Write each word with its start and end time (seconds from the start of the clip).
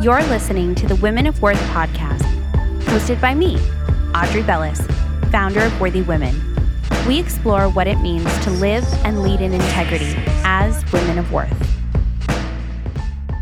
You're 0.00 0.22
listening 0.22 0.76
to 0.76 0.86
the 0.86 0.94
Women 0.94 1.26
of 1.26 1.42
Worth 1.42 1.58
podcast, 1.70 2.22
hosted 2.82 3.20
by 3.20 3.34
me, 3.34 3.56
Audrey 4.14 4.44
Velez, 4.44 4.80
founder 5.32 5.60
of 5.60 5.80
Worthy 5.80 6.02
Women. 6.02 6.40
We 7.08 7.18
explore 7.18 7.68
what 7.68 7.88
it 7.88 7.96
means 7.96 8.32
to 8.44 8.50
live 8.50 8.84
and 9.04 9.24
lead 9.24 9.40
in 9.40 9.52
integrity 9.52 10.14
as 10.44 10.84
women 10.92 11.18
of 11.18 11.32
worth. 11.32 11.77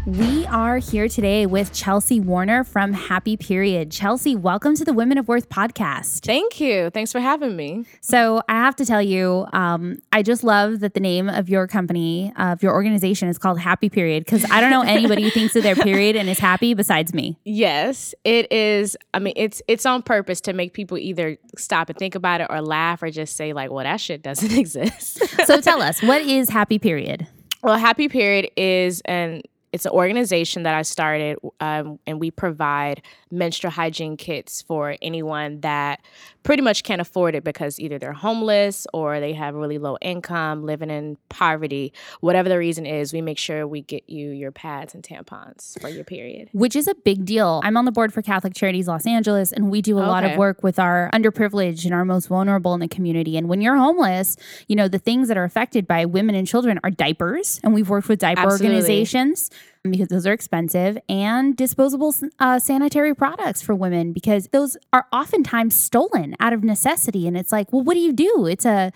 We 0.06 0.46
are 0.46 0.78
here 0.78 1.08
today 1.08 1.46
with 1.46 1.72
Chelsea 1.72 2.20
Warner 2.20 2.62
from 2.62 2.92
Happy 2.92 3.36
Period. 3.36 3.90
Chelsea, 3.90 4.36
welcome 4.36 4.76
to 4.76 4.84
the 4.84 4.92
Women 4.92 5.18
of 5.18 5.26
Worth 5.26 5.48
podcast. 5.48 6.24
Thank 6.24 6.60
you. 6.60 6.90
Thanks 6.90 7.10
for 7.10 7.18
having 7.18 7.56
me. 7.56 7.86
So, 8.02 8.40
I 8.48 8.52
have 8.52 8.76
to 8.76 8.86
tell 8.86 9.02
you, 9.02 9.46
um, 9.52 9.98
I 10.12 10.22
just 10.22 10.44
love 10.44 10.78
that 10.78 10.94
the 10.94 11.00
name 11.00 11.28
of 11.28 11.48
your 11.48 11.66
company, 11.66 12.32
of 12.36 12.62
your 12.62 12.72
organization, 12.72 13.28
is 13.28 13.36
called 13.36 13.58
Happy 13.58 13.88
Period 13.88 14.24
because 14.24 14.48
I 14.48 14.60
don't 14.60 14.70
know 14.70 14.82
anybody 14.86 15.24
who 15.24 15.30
thinks 15.30 15.56
of 15.56 15.64
their 15.64 15.74
period 15.74 16.14
and 16.14 16.28
is 16.28 16.38
happy 16.38 16.72
besides 16.74 17.12
me. 17.12 17.36
Yes, 17.44 18.14
it 18.22 18.52
is. 18.52 18.96
I 19.12 19.18
mean, 19.18 19.34
it's 19.34 19.60
it's 19.66 19.84
on 19.86 20.02
purpose 20.02 20.40
to 20.42 20.52
make 20.52 20.72
people 20.72 20.98
either 20.98 21.36
stop 21.58 21.88
and 21.88 21.98
think 21.98 22.14
about 22.14 22.40
it 22.40 22.46
or 22.48 22.60
laugh 22.60 23.02
or 23.02 23.10
just 23.10 23.34
say 23.36 23.52
like, 23.52 23.72
"Well, 23.72 23.82
that 23.82 24.00
shit 24.00 24.22
doesn't 24.22 24.52
exist." 24.56 25.18
so, 25.46 25.60
tell 25.60 25.82
us, 25.82 26.00
what 26.00 26.22
is 26.22 26.48
Happy 26.48 26.78
Period? 26.78 27.26
Well, 27.64 27.76
Happy 27.76 28.08
Period 28.08 28.52
is 28.56 29.00
an 29.06 29.42
it's 29.72 29.84
an 29.84 29.92
organization 29.92 30.62
that 30.64 30.74
I 30.74 30.82
started, 30.82 31.38
um, 31.60 31.98
and 32.06 32.20
we 32.20 32.30
provide 32.30 33.02
menstrual 33.30 33.70
hygiene 33.70 34.16
kits 34.16 34.62
for 34.62 34.96
anyone 35.00 35.60
that 35.60 36.00
pretty 36.42 36.62
much 36.62 36.84
can't 36.84 37.00
afford 37.00 37.34
it 37.34 37.42
because 37.42 37.80
either 37.80 37.98
they're 37.98 38.12
homeless 38.12 38.86
or 38.92 39.18
they 39.18 39.32
have 39.32 39.54
really 39.54 39.78
low 39.78 39.98
income, 40.00 40.64
living 40.64 40.90
in 40.90 41.16
poverty. 41.28 41.92
Whatever 42.20 42.48
the 42.48 42.58
reason 42.58 42.86
is, 42.86 43.12
we 43.12 43.20
make 43.20 43.38
sure 43.38 43.66
we 43.66 43.82
get 43.82 44.08
you 44.08 44.30
your 44.30 44.52
pads 44.52 44.94
and 44.94 45.02
tampons 45.02 45.80
for 45.80 45.88
your 45.88 46.04
period. 46.04 46.48
Which 46.52 46.76
is 46.76 46.86
a 46.86 46.94
big 46.94 47.24
deal. 47.24 47.60
I'm 47.64 47.76
on 47.76 47.84
the 47.84 47.92
board 47.92 48.12
for 48.12 48.22
Catholic 48.22 48.54
Charities 48.54 48.86
Los 48.86 49.06
Angeles, 49.06 49.52
and 49.52 49.70
we 49.70 49.82
do 49.82 49.98
a 49.98 50.02
okay. 50.02 50.08
lot 50.08 50.24
of 50.24 50.36
work 50.36 50.62
with 50.62 50.78
our 50.78 51.10
underprivileged 51.12 51.84
and 51.84 51.92
our 51.92 52.04
most 52.04 52.28
vulnerable 52.28 52.74
in 52.74 52.80
the 52.80 52.88
community. 52.88 53.36
And 53.36 53.48
when 53.48 53.60
you're 53.60 53.76
homeless, 53.76 54.36
you 54.68 54.76
know, 54.76 54.86
the 54.86 54.98
things 54.98 55.28
that 55.28 55.36
are 55.36 55.44
affected 55.44 55.86
by 55.86 56.04
women 56.04 56.34
and 56.34 56.46
children 56.46 56.78
are 56.84 56.90
diapers. 56.90 57.60
And 57.64 57.74
we've 57.74 57.88
worked 57.88 58.08
with 58.08 58.20
diaper 58.20 58.42
Absolutely. 58.42 58.76
organizations 58.76 59.50
because 59.90 60.08
those 60.08 60.26
are 60.26 60.32
expensive 60.32 60.98
and 61.08 61.56
disposable 61.56 62.14
uh, 62.38 62.58
sanitary 62.58 63.14
products 63.14 63.62
for 63.62 63.74
women 63.74 64.12
because 64.12 64.48
those 64.48 64.76
are 64.92 65.06
oftentimes 65.12 65.74
stolen 65.74 66.34
out 66.40 66.52
of 66.52 66.64
necessity. 66.64 67.26
And 67.26 67.36
it's 67.36 67.52
like 67.52 67.72
well 67.72 67.82
what 67.82 67.94
do 67.94 68.00
you 68.00 68.12
do? 68.12 68.46
It's 68.46 68.64
a 68.64 68.92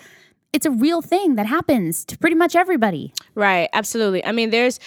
it's 0.52 0.66
a 0.66 0.70
real 0.70 1.00
thing 1.00 1.36
that 1.36 1.46
happens 1.46 2.04
to 2.06 2.18
pretty 2.18 2.36
much 2.36 2.56
everybody. 2.56 3.12
Right. 3.34 3.68
Absolutely. 3.72 4.24
I 4.24 4.32
mean 4.32 4.50
there's 4.50 4.80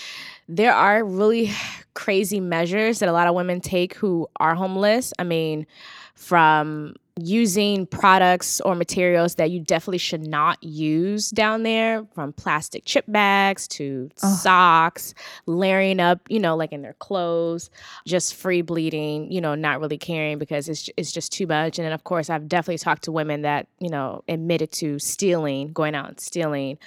there 0.48 0.74
are 0.74 1.04
really 1.04 1.52
crazy 1.94 2.40
measures 2.40 3.00
that 3.00 3.09
a 3.09 3.14
lot 3.14 3.28
of 3.28 3.36
women 3.36 3.62
take 3.62 3.94
who 3.96 4.28
are 4.40 4.56
homeless. 4.56 5.14
I 5.20 5.24
mean 5.24 5.68
from 6.16 6.95
using 7.22 7.86
products 7.86 8.59
or 8.61 8.73
materials 8.73 9.36
that 9.36 9.52
you 9.52 9.59
definitely 9.59 10.00
should 10.00 10.25
not 10.25 10.61
use 10.64 11.30
down 11.30 11.61
there 11.61 12.03
from 12.16 12.33
plastic 12.33 12.83
chip 12.86 13.06
bags 13.08 13.67
to 13.67 14.09
oh. 14.23 14.36
socks 14.41 15.14
layering 15.45 16.00
up 16.00 16.19
you 16.28 16.39
know 16.39 16.56
like 16.56 16.72
in 16.72 16.81
their 16.81 16.94
clothes 16.94 17.69
just 18.08 18.34
free 18.34 18.64
bleeding 18.64 19.31
you 19.31 19.39
know 19.39 19.53
not 19.53 19.80
really 19.80 19.97
caring 19.97 20.39
because 20.39 20.67
it's, 20.67 20.89
it's 20.97 21.11
just 21.11 21.31
too 21.31 21.45
much 21.45 21.78
and 21.78 21.86
then 21.86 21.94
of 21.94 22.03
course 22.03 22.31
i've 22.31 22.47
definitely 22.47 22.80
talked 22.80 23.03
to 23.03 23.11
women 23.11 23.44
that 23.44 23.67
you 23.80 23.89
know 23.89 24.23
admitted 24.28 24.72
to 24.72 24.97
stealing 24.97 25.72
going 25.72 25.94
out 25.94 26.08
and 26.08 26.19
stealing 26.19 26.80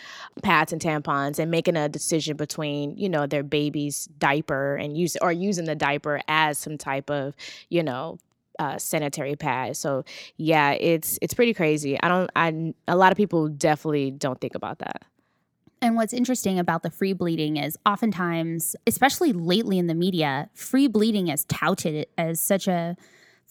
pads 0.42 0.72
and 0.72 0.82
tampons 0.82 1.38
and 1.38 1.52
making 1.52 1.76
a 1.76 1.88
decision 1.88 2.36
between 2.36 2.96
you 2.98 3.08
know 3.08 3.28
their 3.28 3.44
baby's 3.44 4.06
diaper 4.18 4.74
and 4.74 4.98
use 4.98 5.16
or 5.22 5.30
using 5.30 5.66
the 5.66 5.76
diaper 5.76 6.20
as 6.26 6.58
some 6.58 6.76
type 6.76 7.08
of 7.10 7.36
you 7.68 7.82
know 7.82 8.18
uh, 8.58 8.78
sanitary 8.78 9.36
pad. 9.36 9.76
So 9.76 10.04
yeah, 10.36 10.72
it's 10.72 11.18
it's 11.22 11.34
pretty 11.34 11.54
crazy. 11.54 12.00
I 12.02 12.08
don't. 12.08 12.30
I 12.36 12.74
a 12.88 12.96
lot 12.96 13.12
of 13.12 13.16
people 13.16 13.48
definitely 13.48 14.10
don't 14.10 14.40
think 14.40 14.54
about 14.54 14.78
that. 14.80 15.02
And 15.82 15.94
what's 15.94 16.14
interesting 16.14 16.58
about 16.58 16.82
the 16.82 16.90
free 16.90 17.12
bleeding 17.12 17.58
is 17.58 17.76
oftentimes, 17.84 18.74
especially 18.86 19.32
lately 19.32 19.78
in 19.78 19.86
the 19.86 19.94
media, 19.94 20.48
free 20.54 20.88
bleeding 20.88 21.28
is 21.28 21.44
touted 21.44 22.06
as 22.16 22.40
such 22.40 22.66
a 22.66 22.96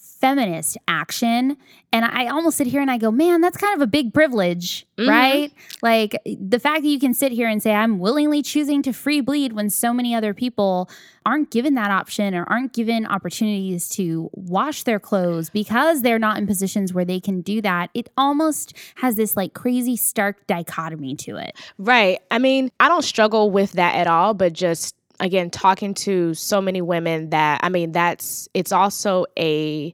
feminist 0.05 0.77
action. 0.87 1.57
And 1.91 2.05
I 2.05 2.27
almost 2.27 2.57
sit 2.57 2.67
here 2.67 2.81
and 2.81 2.91
I 2.91 2.97
go, 2.97 3.11
man, 3.11 3.41
that's 3.41 3.57
kind 3.57 3.73
of 3.73 3.81
a 3.81 3.87
big 3.87 4.13
privilege, 4.13 4.85
mm-hmm. 4.97 5.09
right? 5.09 5.53
Like 5.81 6.19
the 6.25 6.59
fact 6.59 6.83
that 6.83 6.89
you 6.89 6.99
can 6.99 7.13
sit 7.13 7.31
here 7.31 7.47
and 7.47 7.61
say, 7.61 7.73
I'm 7.73 7.99
willingly 7.99 8.41
choosing 8.41 8.81
to 8.83 8.93
free 8.93 9.21
bleed 9.21 9.53
when 9.53 9.69
so 9.69 9.93
many 9.93 10.13
other 10.13 10.33
people 10.33 10.89
aren't 11.25 11.51
given 11.51 11.73
that 11.75 11.91
option 11.91 12.35
or 12.35 12.43
aren't 12.45 12.73
given 12.73 13.05
opportunities 13.05 13.89
to 13.89 14.29
wash 14.33 14.83
their 14.83 14.99
clothes 14.99 15.49
because 15.49 16.01
they're 16.01 16.19
not 16.19 16.37
in 16.37 16.45
positions 16.45 16.93
where 16.93 17.05
they 17.05 17.19
can 17.19 17.41
do 17.41 17.61
that. 17.61 17.89
It 17.93 18.09
almost 18.17 18.73
has 18.95 19.15
this 19.15 19.35
like 19.35 19.53
crazy 19.53 19.95
stark 19.95 20.45
dichotomy 20.47 21.15
to 21.17 21.37
it. 21.37 21.55
Right. 21.77 22.19
I 22.29 22.39
mean, 22.39 22.71
I 22.79 22.89
don't 22.89 23.03
struggle 23.03 23.49
with 23.51 23.73
that 23.73 23.95
at 23.95 24.07
all, 24.07 24.33
but 24.33 24.53
just 24.53 24.95
again 25.19 25.49
talking 25.49 25.93
to 25.93 26.33
so 26.33 26.61
many 26.61 26.81
women 26.81 27.29
that 27.29 27.61
I 27.63 27.69
mean 27.69 27.91
that's 27.91 28.49
it's 28.53 28.71
also 28.71 29.25
a 29.37 29.93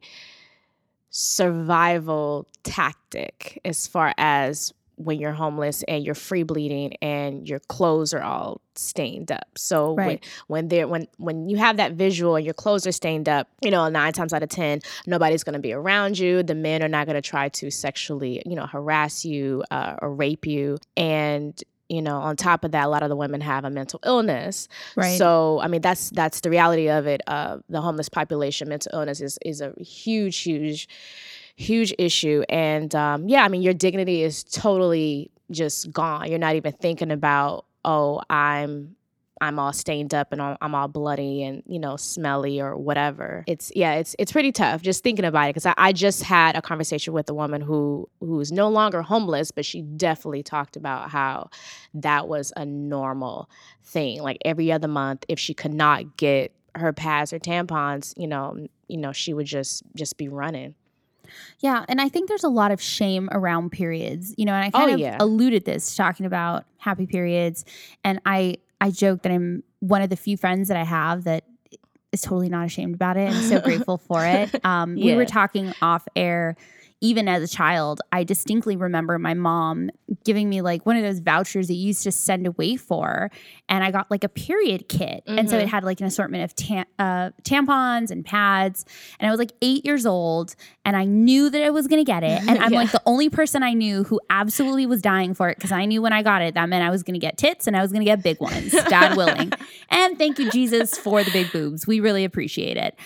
survival 1.09 2.47
tactic 2.63 3.59
as 3.65 3.87
far 3.87 4.13
as 4.17 4.73
when 5.05 5.19
you're 5.19 5.31
homeless 5.31 5.83
and 5.87 6.03
you're 6.05 6.15
free 6.15 6.43
bleeding 6.43 6.93
and 7.01 7.47
your 7.47 7.59
clothes 7.59 8.13
are 8.13 8.21
all 8.21 8.61
stained 8.75 9.31
up. 9.31 9.47
So 9.57 9.95
right. 9.95 10.05
when 10.05 10.19
when 10.47 10.67
they 10.67 10.85
when 10.85 11.07
when 11.17 11.49
you 11.49 11.57
have 11.57 11.77
that 11.77 11.93
visual 11.93 12.35
and 12.35 12.45
your 12.45 12.53
clothes 12.53 12.85
are 12.87 12.91
stained 12.91 13.27
up, 13.27 13.47
you 13.61 13.71
know, 13.71 13.87
nine 13.89 14.13
times 14.13 14.33
out 14.33 14.43
of 14.43 14.49
ten, 14.49 14.81
nobody's 15.05 15.43
going 15.43 15.53
to 15.53 15.59
be 15.59 15.73
around 15.73 16.17
you. 16.19 16.43
The 16.43 16.55
men 16.55 16.83
are 16.83 16.87
not 16.87 17.07
going 17.07 17.15
to 17.15 17.21
try 17.21 17.49
to 17.49 17.71
sexually, 17.71 18.41
you 18.45 18.55
know, 18.55 18.65
harass 18.65 19.25
you 19.25 19.63
uh, 19.71 19.95
or 20.01 20.13
rape 20.13 20.45
you. 20.45 20.77
And 20.95 21.61
you 21.91 22.01
know 22.01 22.17
on 22.17 22.35
top 22.35 22.63
of 22.63 22.71
that 22.71 22.85
a 22.85 22.89
lot 22.89 23.03
of 23.03 23.09
the 23.09 23.15
women 23.15 23.41
have 23.41 23.65
a 23.65 23.69
mental 23.69 23.99
illness. 24.05 24.67
Right. 24.95 25.17
So 25.17 25.59
i 25.61 25.67
mean 25.67 25.81
that's 25.81 26.09
that's 26.11 26.39
the 26.39 26.49
reality 26.49 26.89
of 26.89 27.05
it 27.07 27.21
uh, 27.27 27.57
the 27.69 27.81
homeless 27.81 28.09
population 28.09 28.69
mental 28.69 28.91
illness 28.93 29.21
is 29.21 29.37
is 29.45 29.61
a 29.61 29.73
huge 29.79 30.37
huge 30.37 30.87
huge 31.55 31.93
issue. 31.99 32.43
And 32.49 32.93
um, 32.95 33.27
yeah 33.27 33.43
i 33.43 33.47
mean 33.49 33.61
your 33.61 33.73
dignity 33.73 34.23
is 34.23 34.43
totally 34.43 35.31
just 35.51 35.91
gone. 35.91 36.29
You're 36.29 36.39
not 36.39 36.55
even 36.55 36.71
thinking 36.71 37.11
about 37.11 37.65
oh 37.83 38.21
i'm 38.29 38.95
I'm 39.41 39.57
all 39.57 39.73
stained 39.73 40.13
up 40.13 40.31
and 40.31 40.41
I'm 40.41 40.75
all 40.75 40.87
bloody 40.87 41.43
and 41.43 41.63
you 41.65 41.79
know 41.79 41.97
smelly 41.97 42.61
or 42.61 42.77
whatever. 42.77 43.43
It's 43.47 43.71
yeah, 43.75 43.95
it's 43.95 44.15
it's 44.19 44.31
pretty 44.31 44.51
tough 44.51 44.83
just 44.83 45.03
thinking 45.03 45.25
about 45.25 45.45
it 45.45 45.49
because 45.49 45.65
I, 45.65 45.73
I 45.77 45.93
just 45.93 46.21
had 46.21 46.55
a 46.55 46.61
conversation 46.61 47.11
with 47.11 47.27
a 47.27 47.33
woman 47.33 47.59
who 47.59 48.07
who 48.19 48.39
is 48.39 48.51
no 48.51 48.69
longer 48.69 49.01
homeless, 49.01 49.49
but 49.49 49.65
she 49.65 49.81
definitely 49.81 50.43
talked 50.43 50.77
about 50.77 51.09
how 51.09 51.49
that 51.95 52.27
was 52.27 52.53
a 52.55 52.65
normal 52.65 53.49
thing. 53.83 54.21
Like 54.21 54.37
every 54.45 54.71
other 54.71 54.87
month, 54.87 55.25
if 55.27 55.39
she 55.39 55.55
could 55.55 55.73
not 55.73 56.17
get 56.17 56.53
her 56.75 56.93
pads 56.93 57.33
or 57.33 57.39
tampons, 57.39 58.13
you 58.15 58.27
know, 58.27 58.67
you 58.87 58.97
know, 58.97 59.11
she 59.11 59.33
would 59.33 59.47
just 59.47 59.83
just 59.95 60.17
be 60.17 60.27
running. 60.27 60.75
Yeah, 61.59 61.85
and 61.87 61.99
I 61.99 62.09
think 62.09 62.27
there's 62.27 62.43
a 62.43 62.49
lot 62.49 62.71
of 62.71 62.81
shame 62.81 63.29
around 63.31 63.71
periods, 63.71 64.35
you 64.37 64.45
know, 64.45 64.53
and 64.53 64.65
I 64.65 64.67
oh, 64.67 64.77
kind 64.77 64.91
oh, 64.91 64.93
of 64.95 64.99
yeah. 64.99 65.17
alluded 65.19 65.65
this 65.65 65.95
talking 65.95 66.25
about 66.25 66.65
happy 66.77 67.07
periods, 67.07 67.65
and 68.03 68.21
I 68.25 68.57
I 68.81 68.89
joke 68.91 69.21
that 69.21 69.31
I'm 69.31 69.63
one 69.79 70.01
of 70.01 70.09
the 70.09 70.15
few 70.17 70.35
friends 70.35 70.67
that 70.67 70.75
I 70.75 70.83
have 70.83 71.23
that 71.23 71.45
is 72.11 72.21
totally 72.21 72.49
not 72.49 72.65
ashamed 72.65 72.95
about 72.95 73.15
it. 73.15 73.29
I'm 73.29 73.43
so 73.43 73.59
grateful 73.63 73.97
for 73.97 74.25
it. 74.25 74.65
Um, 74.65 74.97
yeah. 74.97 75.05
We 75.05 75.15
were 75.15 75.25
talking 75.25 75.73
off 75.81 76.05
air 76.15 76.57
even 77.01 77.27
as 77.27 77.41
a 77.41 77.47
child, 77.47 77.99
I 78.11 78.23
distinctly 78.23 78.75
remember 78.75 79.17
my 79.17 79.33
mom 79.33 79.89
giving 80.23 80.47
me 80.47 80.61
like 80.61 80.85
one 80.85 80.95
of 80.95 81.01
those 81.01 81.17
vouchers 81.19 81.67
that 81.67 81.73
you 81.73 81.87
used 81.87 82.03
to 82.03 82.11
send 82.11 82.45
away 82.45 82.75
for. 82.75 83.31
And 83.67 83.83
I 83.83 83.89
got 83.89 84.11
like 84.11 84.23
a 84.23 84.29
period 84.29 84.87
kit. 84.87 85.23
Mm-hmm. 85.25 85.39
And 85.39 85.49
so 85.49 85.57
it 85.57 85.61
mm-hmm. 85.61 85.69
had 85.69 85.83
like 85.83 85.99
an 85.99 86.05
assortment 86.05 86.43
of 86.43 86.55
tam- 86.55 86.85
uh, 86.99 87.31
tampons 87.41 88.11
and 88.11 88.23
pads. 88.23 88.85
And 89.19 89.27
I 89.27 89.31
was 89.31 89.39
like 89.39 89.51
eight 89.63 89.83
years 89.83 90.05
old 90.05 90.55
and 90.85 90.95
I 90.95 91.05
knew 91.05 91.49
that 91.49 91.63
I 91.63 91.71
was 91.71 91.87
going 91.87 91.99
to 91.99 92.09
get 92.09 92.23
it. 92.23 92.39
And 92.47 92.51
I'm 92.59 92.71
yeah. 92.71 92.79
like 92.79 92.91
the 92.91 93.01
only 93.07 93.29
person 93.29 93.63
I 93.63 93.73
knew 93.73 94.03
who 94.03 94.19
absolutely 94.29 94.85
was 94.85 95.01
dying 95.01 95.33
for 95.33 95.49
it 95.49 95.57
because 95.57 95.71
I 95.71 95.85
knew 95.85 96.03
when 96.03 96.13
I 96.13 96.21
got 96.21 96.43
it, 96.43 96.53
that 96.53 96.69
meant 96.69 96.83
I 96.83 96.91
was 96.91 97.01
going 97.01 97.15
to 97.15 97.19
get 97.19 97.35
tits 97.37 97.65
and 97.65 97.75
I 97.75 97.81
was 97.81 97.91
going 97.91 98.01
to 98.01 98.05
get 98.05 98.21
big 98.21 98.39
ones, 98.39 98.73
God 98.89 99.17
willing. 99.17 99.51
And 99.89 100.17
thank 100.17 100.39
you, 100.39 100.49
Jesus, 100.51 100.97
for 100.97 101.23
the 101.23 101.31
big 101.31 101.51
boobs. 101.51 101.85
We 101.85 101.99
really 101.99 102.23
appreciate 102.23 102.77
it. 102.77 102.97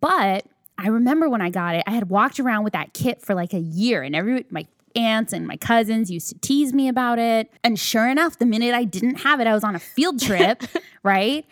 But 0.00 0.46
I 0.78 0.88
remember 0.88 1.28
when 1.28 1.40
I 1.40 1.50
got 1.50 1.74
it, 1.74 1.84
I 1.86 1.92
had 1.92 2.08
walked 2.10 2.38
around 2.38 2.64
with 2.64 2.72
that 2.74 2.92
kit 2.92 3.22
for 3.22 3.34
like 3.34 3.52
a 3.52 3.58
year, 3.58 4.02
and 4.02 4.14
every 4.14 4.44
my 4.50 4.66
aunts 4.96 5.32
and 5.32 5.46
my 5.46 5.56
cousins 5.56 6.10
used 6.10 6.28
to 6.28 6.38
tease 6.38 6.72
me 6.72 6.88
about 6.88 7.18
it. 7.18 7.52
And 7.62 7.78
sure 7.78 8.08
enough, 8.08 8.38
the 8.38 8.46
minute 8.46 8.74
I 8.74 8.84
didn't 8.84 9.16
have 9.16 9.40
it, 9.40 9.46
I 9.46 9.54
was 9.54 9.62
on 9.62 9.74
a 9.76 9.78
field 9.78 10.20
trip, 10.20 10.62
right? 11.02 11.44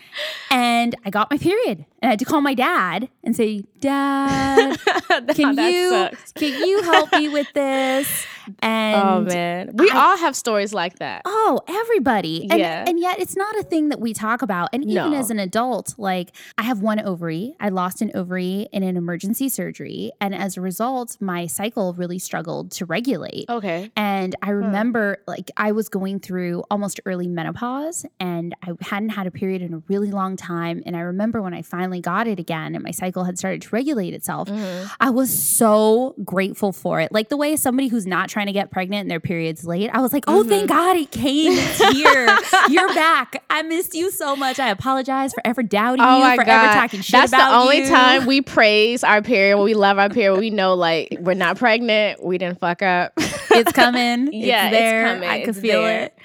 And 0.50 0.96
I 1.04 1.10
got 1.10 1.30
my 1.30 1.38
period. 1.38 1.84
And 2.00 2.08
I 2.08 2.10
had 2.10 2.18
to 2.20 2.24
call 2.24 2.40
my 2.40 2.54
dad 2.54 3.08
and 3.22 3.36
say, 3.36 3.64
Dad, 3.80 4.78
can 5.34 5.56
you 5.58 6.08
can 6.34 6.66
you 6.66 6.82
help 6.82 7.12
me 7.12 7.28
with 7.28 7.52
this? 7.52 8.26
And 8.60 9.02
oh 9.02 9.20
man, 9.20 9.70
we 9.74 9.90
I, 9.90 9.96
all 9.96 10.16
have 10.18 10.36
stories 10.36 10.74
like 10.74 10.98
that. 10.98 11.22
Oh, 11.24 11.60
everybody. 11.66 12.48
And, 12.50 12.60
yeah. 12.60 12.84
And 12.86 12.98
yet 12.98 13.18
it's 13.18 13.36
not 13.36 13.56
a 13.58 13.62
thing 13.62 13.88
that 13.88 14.00
we 14.00 14.12
talk 14.12 14.42
about. 14.42 14.68
And 14.72 14.84
even 14.84 15.12
no. 15.12 15.18
as 15.18 15.30
an 15.30 15.38
adult, 15.38 15.94
like 15.98 16.34
I 16.58 16.62
have 16.62 16.80
one 16.80 17.00
ovary. 17.00 17.54
I 17.60 17.68
lost 17.68 18.02
an 18.02 18.10
ovary 18.14 18.68
in 18.72 18.82
an 18.82 18.96
emergency 18.96 19.48
surgery. 19.48 20.12
And 20.20 20.34
as 20.34 20.56
a 20.56 20.60
result, 20.60 21.16
my 21.20 21.46
cycle 21.46 21.94
really 21.94 22.18
struggled 22.18 22.70
to 22.72 22.86
regulate. 22.86 23.46
Okay. 23.48 23.90
And 23.96 24.34
I 24.42 24.50
remember 24.50 25.18
hmm. 25.24 25.30
like 25.30 25.50
I 25.56 25.72
was 25.72 25.88
going 25.88 26.20
through 26.20 26.64
almost 26.70 27.00
early 27.06 27.28
menopause 27.28 28.06
and 28.20 28.54
I 28.62 28.72
hadn't 28.80 29.10
had 29.10 29.26
a 29.26 29.30
period 29.30 29.62
in 29.62 29.74
a 29.74 29.82
really 29.88 30.10
long 30.10 30.36
time. 30.36 30.82
And 30.86 30.96
I 30.96 31.00
remember 31.00 31.42
when 31.42 31.54
I 31.54 31.62
finally 31.62 32.00
got 32.00 32.26
it 32.26 32.38
again 32.38 32.74
and 32.74 32.82
my 32.82 32.90
cycle 32.90 33.24
had 33.24 33.38
started 33.38 33.62
to 33.62 33.68
regulate 33.70 34.14
itself, 34.14 34.48
mm-hmm. 34.48 34.86
I 35.00 35.10
was 35.10 35.30
so 35.32 36.14
grateful 36.24 36.72
for 36.72 37.00
it. 37.00 37.12
Like 37.12 37.28
the 37.28 37.36
way 37.36 37.56
somebody 37.56 37.88
who's 37.88 38.06
not 38.06 38.28
trying 38.34 38.46
to 38.46 38.52
get 38.52 38.70
pregnant 38.70 39.02
and 39.02 39.10
their 39.10 39.20
period's 39.20 39.64
late, 39.64 39.88
I 39.92 40.00
was 40.00 40.12
like, 40.12 40.24
oh, 40.26 40.40
mm-hmm. 40.40 40.48
thank 40.48 40.68
God 40.68 40.96
it 40.96 41.10
came. 41.12 41.52
Here. 41.94 42.38
You're 42.68 42.88
back. 42.94 43.42
I 43.48 43.62
missed 43.62 43.94
you 43.94 44.10
so 44.10 44.34
much. 44.34 44.58
I 44.58 44.70
apologize 44.70 45.32
for 45.32 45.40
ever 45.46 45.62
doubting 45.62 46.04
oh 46.04 46.18
you, 46.18 46.34
for 46.34 46.44
God. 46.44 46.64
ever 46.64 46.74
talking 46.74 47.00
shit 47.00 47.12
That's 47.12 47.32
about 47.32 47.50
the 47.50 47.56
only 47.56 47.78
you. 47.78 47.88
time 47.88 48.26
we 48.26 48.42
praise 48.42 49.04
our 49.04 49.22
period, 49.22 49.62
we 49.62 49.74
love 49.74 49.98
our 49.98 50.10
period, 50.10 50.40
we 50.40 50.50
know 50.50 50.74
like 50.74 51.16
we're 51.20 51.34
not 51.34 51.56
pregnant, 51.56 52.22
we 52.22 52.36
didn't 52.36 52.58
fuck 52.58 52.82
up. 52.82 53.12
it's 53.16 53.72
coming. 53.72 54.32
yeah, 54.32 54.66
it's 54.66 54.76
there. 54.76 55.06
It's 55.06 55.14
coming. 55.14 55.28
I 55.28 55.44
could 55.44 55.56
feel 55.56 55.82
there. 55.82 56.04
it. 56.06 56.18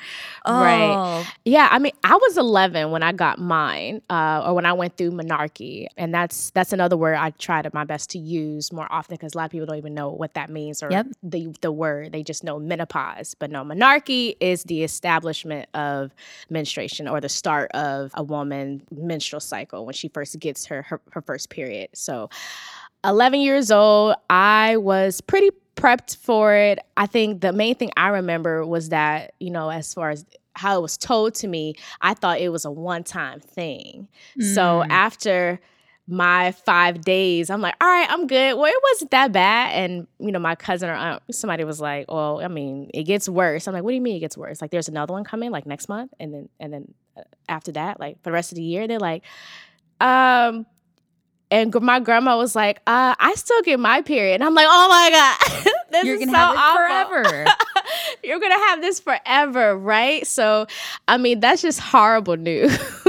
Oh. 0.45 0.62
Right. 0.62 1.27
Yeah. 1.45 1.68
I 1.71 1.80
mean, 1.80 1.91
I 2.03 2.15
was 2.15 2.38
11 2.38 2.91
when 2.91 3.03
I 3.03 3.12
got 3.12 3.39
mine, 3.39 4.01
uh, 4.09 4.44
or 4.45 4.53
when 4.53 4.65
I 4.65 4.74
went 4.74 4.97
through 4.97 5.12
menarche, 5.12 5.88
and 5.97 6.13
that's 6.13 6.51
that's 6.51 6.74
another 6.74 6.97
word 6.97 7.15
I 7.15 7.31
try 7.31 7.62
to 7.62 7.69
my 7.74 7.83
best 7.83 8.09
to 8.12 8.19
use 8.19 8.71
more 8.71 8.88
often 8.91 9.15
because 9.15 9.33
a 9.33 9.38
lot 9.38 9.45
of 9.45 9.51
people 9.51 9.68
don't 9.68 9.77
even 9.77 9.94
know 9.94 10.09
what 10.09 10.33
that 10.33 10.50
means 10.50 10.81
or 10.83 10.91
yep. 10.91 11.07
the 11.24 11.53
the 11.62 11.71
word. 11.71 12.12
They 12.12 12.24
just 12.24 12.44
know 12.44 12.59
menopause, 12.59 13.36
but 13.36 13.51
no, 13.51 13.63
menarche 13.63 14.36
is 14.39 14.63
the 14.63 14.83
establishment 14.83 15.69
of 15.74 16.12
menstruation 16.50 17.07
or 17.07 17.21
the 17.21 17.30
start 17.30 17.71
of 17.71 18.12
a 18.15 18.24
woman's 18.24 18.83
menstrual 18.91 19.39
cycle 19.39 19.86
when 19.86 19.94
she 19.94 20.07
first 20.09 20.38
gets 20.39 20.65
her, 20.68 20.83
her, 20.83 21.01
her 21.12 21.21
first 21.21 21.50
period. 21.50 21.89
So. 21.94 22.30
11 23.04 23.42
years 23.42 23.72
old, 23.72 24.16
I 24.30 24.78
was 24.78 25.22
pretty 25.22 25.51
prepped 25.75 26.18
for 26.18 26.54
it. 26.54 26.80
I 26.98 27.06
think 27.06 27.42
the 27.42 27.54
main 27.54 27.75
thing 27.75 27.92
I 27.96 28.10
remember 28.10 28.66
was 28.66 28.90
that, 28.90 29.34
you 29.40 29.50
know, 29.50 29.69
as 29.69 29.94
far 29.94 30.10
as 30.10 30.25
how 30.54 30.78
it 30.78 30.81
was 30.81 30.98
told 30.98 31.36
to 31.36 31.48
me, 31.48 31.75
I 32.01 32.13
thought 32.13 32.42
it 32.42 32.50
was 32.50 32.66
a 32.66 32.72
one 32.72 33.04
time 33.04 33.40
thing. 33.40 34.10
Mm. 34.38 34.54
So 34.54 34.84
after 34.84 35.60
my 36.07 36.51
five 36.51 37.01
days, 37.01 37.50
I'm 37.50 37.62
like, 37.62 37.75
all 37.80 37.88
right, 37.88 38.10
I'm 38.10 38.28
good. 38.28 38.57
Well, 38.57 38.66
it 38.66 38.84
wasn't 38.92 39.12
that 39.12 39.31
bad. 39.31 39.72
And, 39.74 40.07
you 40.19 40.31
know, 40.31 40.40
my 40.40 40.56
cousin 40.56 40.90
or 40.90 40.96
aunt, 40.96 41.24
somebody 41.31 41.63
was 41.63 41.80
like, 41.80 42.12
well, 42.12 42.42
I 42.44 42.48
mean, 42.48 42.90
it 42.94 43.04
gets 43.04 43.30
worse. 43.30 43.68
I'm 43.68 43.74
like, 43.74 43.84
what 43.84 43.92
do 43.92 43.96
you 43.96 44.01
mean 44.01 44.18
it 44.18 44.22
gets 44.22 44.36
worse? 44.38 44.62
Like, 44.62 44.72
there's 44.72 44.90
another 44.90 45.13
one 45.13 45.24
coming 45.24 45.51
like 45.51 45.66
next 45.66 45.88
month. 45.88 46.12
And 46.19 46.34
then, 46.34 46.50
and 46.60 46.74
then 46.74 46.94
uh, 47.16 47.22
after 47.48 47.72
that, 47.74 48.00
like 48.00 48.18
for 48.18 48.30
the 48.30 48.34
rest 48.34 48.51
of 48.51 48.57
the 48.57 48.63
year, 48.63 48.88
they're 48.88 49.00
like, 49.00 49.24
um, 50.01 50.66
and 51.51 51.74
my 51.81 52.00
grandma 52.00 52.38
was 52.38 52.56
like, 52.56 52.78
uh, 52.86 53.16
I 53.19 53.34
still 53.36 53.62
get 53.63 53.80
my 53.80 54.01
period. 54.01 54.36
And 54.36 54.44
I'm 54.44 54.54
like, 54.54 54.68
oh 54.69 54.88
my 54.90 55.10
God, 55.10 55.74
this 55.92 56.06
You're 56.06 56.19
gonna 56.19 56.31
so 56.31 56.38
awful. 56.38 56.78
forever. 57.24 57.46
You're 58.24 58.40
gonna 58.40 58.60
have 58.68 58.81
this 58.81 59.00
forever, 59.00 59.75
right? 59.75 60.25
So, 60.28 60.68
I 61.07 61.18
mean, 61.18 61.40
that's 61.40 61.62
just 61.62 61.80
horrible 61.80 62.38
news. 62.38 62.78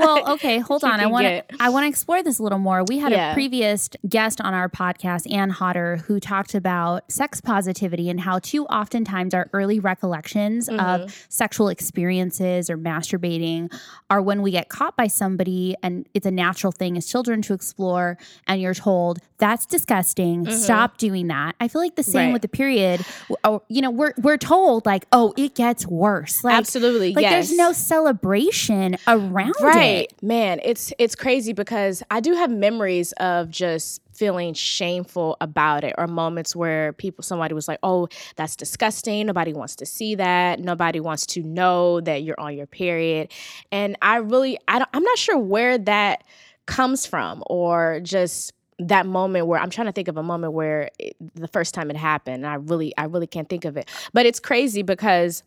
well, 0.00 0.32
okay, 0.34 0.58
hold 0.58 0.84
on. 0.84 1.00
I 1.00 1.06
want 1.06 1.26
to 1.26 1.44
I 1.60 1.68
want 1.68 1.84
to 1.84 1.88
explore 1.88 2.22
this 2.22 2.38
a 2.38 2.42
little 2.42 2.58
more. 2.58 2.84
We 2.84 2.98
had 2.98 3.12
yeah. 3.12 3.30
a 3.30 3.34
previous 3.34 3.88
guest 4.08 4.40
on 4.40 4.54
our 4.54 4.68
podcast, 4.68 5.30
Ann 5.32 5.50
Hodder, 5.50 5.98
who 6.06 6.20
talked 6.20 6.54
about 6.54 7.10
sex 7.10 7.40
positivity 7.40 8.10
and 8.10 8.20
how 8.20 8.38
too 8.38 8.66
oftentimes 8.66 9.34
our 9.34 9.48
early 9.52 9.80
recollections 9.80 10.68
mm-hmm. 10.68 10.80
of 10.80 11.26
sexual 11.28 11.68
experiences 11.68 12.70
or 12.70 12.78
masturbating 12.78 13.72
are 14.10 14.22
when 14.22 14.42
we 14.42 14.50
get 14.50 14.68
caught 14.68 14.96
by 14.96 15.06
somebody 15.06 15.76
and 15.82 16.08
it's 16.14 16.26
a 16.26 16.30
natural 16.30 16.72
thing 16.72 16.96
as 16.96 17.06
children 17.06 17.42
to 17.42 17.54
explore 17.54 18.18
and 18.46 18.60
you're 18.60 18.74
told 18.74 19.20
that's 19.38 19.66
disgusting. 19.66 20.44
Mm-hmm. 20.44 20.56
Stop 20.56 20.98
doing 20.98 21.26
that. 21.28 21.56
I 21.60 21.68
feel 21.68 21.82
like 21.82 21.96
the 21.96 22.02
same 22.02 22.28
right. 22.28 22.32
with 22.32 22.42
the 22.42 22.48
period. 22.48 23.04
Oh, 23.44 23.62
you 23.68 23.82
know, 23.82 23.90
we're 23.90 24.14
we're 24.18 24.38
told 24.38 24.86
like, 24.86 25.06
oh, 25.12 25.34
it 25.36 25.54
gets 25.54 25.86
worse. 25.86 26.42
Like, 26.42 26.54
Absolutely. 26.54 27.12
Like 27.12 27.22
yes. 27.22 27.32
there's 27.32 27.58
no 27.58 27.72
celebration 27.72 28.96
around 29.06 29.54
right. 29.60 29.76
it. 29.76 29.85
Man, 30.22 30.60
it's 30.62 30.92
it's 30.98 31.14
crazy 31.14 31.52
because 31.52 32.02
I 32.10 32.20
do 32.20 32.34
have 32.34 32.50
memories 32.50 33.12
of 33.12 33.50
just 33.50 34.00
feeling 34.12 34.54
shameful 34.54 35.36
about 35.40 35.84
it 35.84 35.94
or 35.98 36.06
moments 36.06 36.56
where 36.56 36.94
people 36.94 37.22
somebody 37.22 37.52
was 37.52 37.68
like 37.68 37.78
oh 37.82 38.08
that's 38.36 38.56
disgusting 38.56 39.26
nobody 39.26 39.52
wants 39.52 39.76
to 39.76 39.84
see 39.84 40.14
that 40.14 40.58
nobody 40.58 41.00
wants 41.00 41.26
to 41.26 41.42
know 41.42 42.00
that 42.00 42.22
you're 42.22 42.40
on 42.40 42.56
your 42.56 42.66
period 42.66 43.30
and 43.70 43.94
i 44.00 44.16
really 44.16 44.56
I 44.68 44.78
don't, 44.78 44.88
i'm 44.94 45.02
not 45.02 45.18
sure 45.18 45.36
where 45.36 45.76
that 45.76 46.24
comes 46.64 47.04
from 47.04 47.42
or 47.46 48.00
just 48.02 48.54
that 48.78 49.06
moment 49.06 49.46
where 49.46 49.58
I'm 49.58 49.70
trying 49.70 49.86
to 49.86 49.92
think 49.92 50.08
of 50.08 50.16
a 50.16 50.22
moment 50.22 50.52
where 50.52 50.90
it, 50.98 51.16
the 51.34 51.48
first 51.48 51.74
time 51.74 51.90
it 51.90 51.96
happened. 51.96 52.44
And 52.44 52.46
I 52.46 52.56
really, 52.56 52.96
I 52.98 53.04
really 53.04 53.26
can't 53.26 53.48
think 53.48 53.64
of 53.64 53.76
it. 53.76 53.88
But 54.12 54.26
it's 54.26 54.40
crazy 54.40 54.82
because 54.82 55.42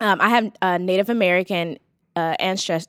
um, 0.00 0.20
I 0.20 0.28
have 0.30 0.52
a 0.62 0.78
Native 0.78 1.10
American 1.10 1.78
uh, 2.18 2.34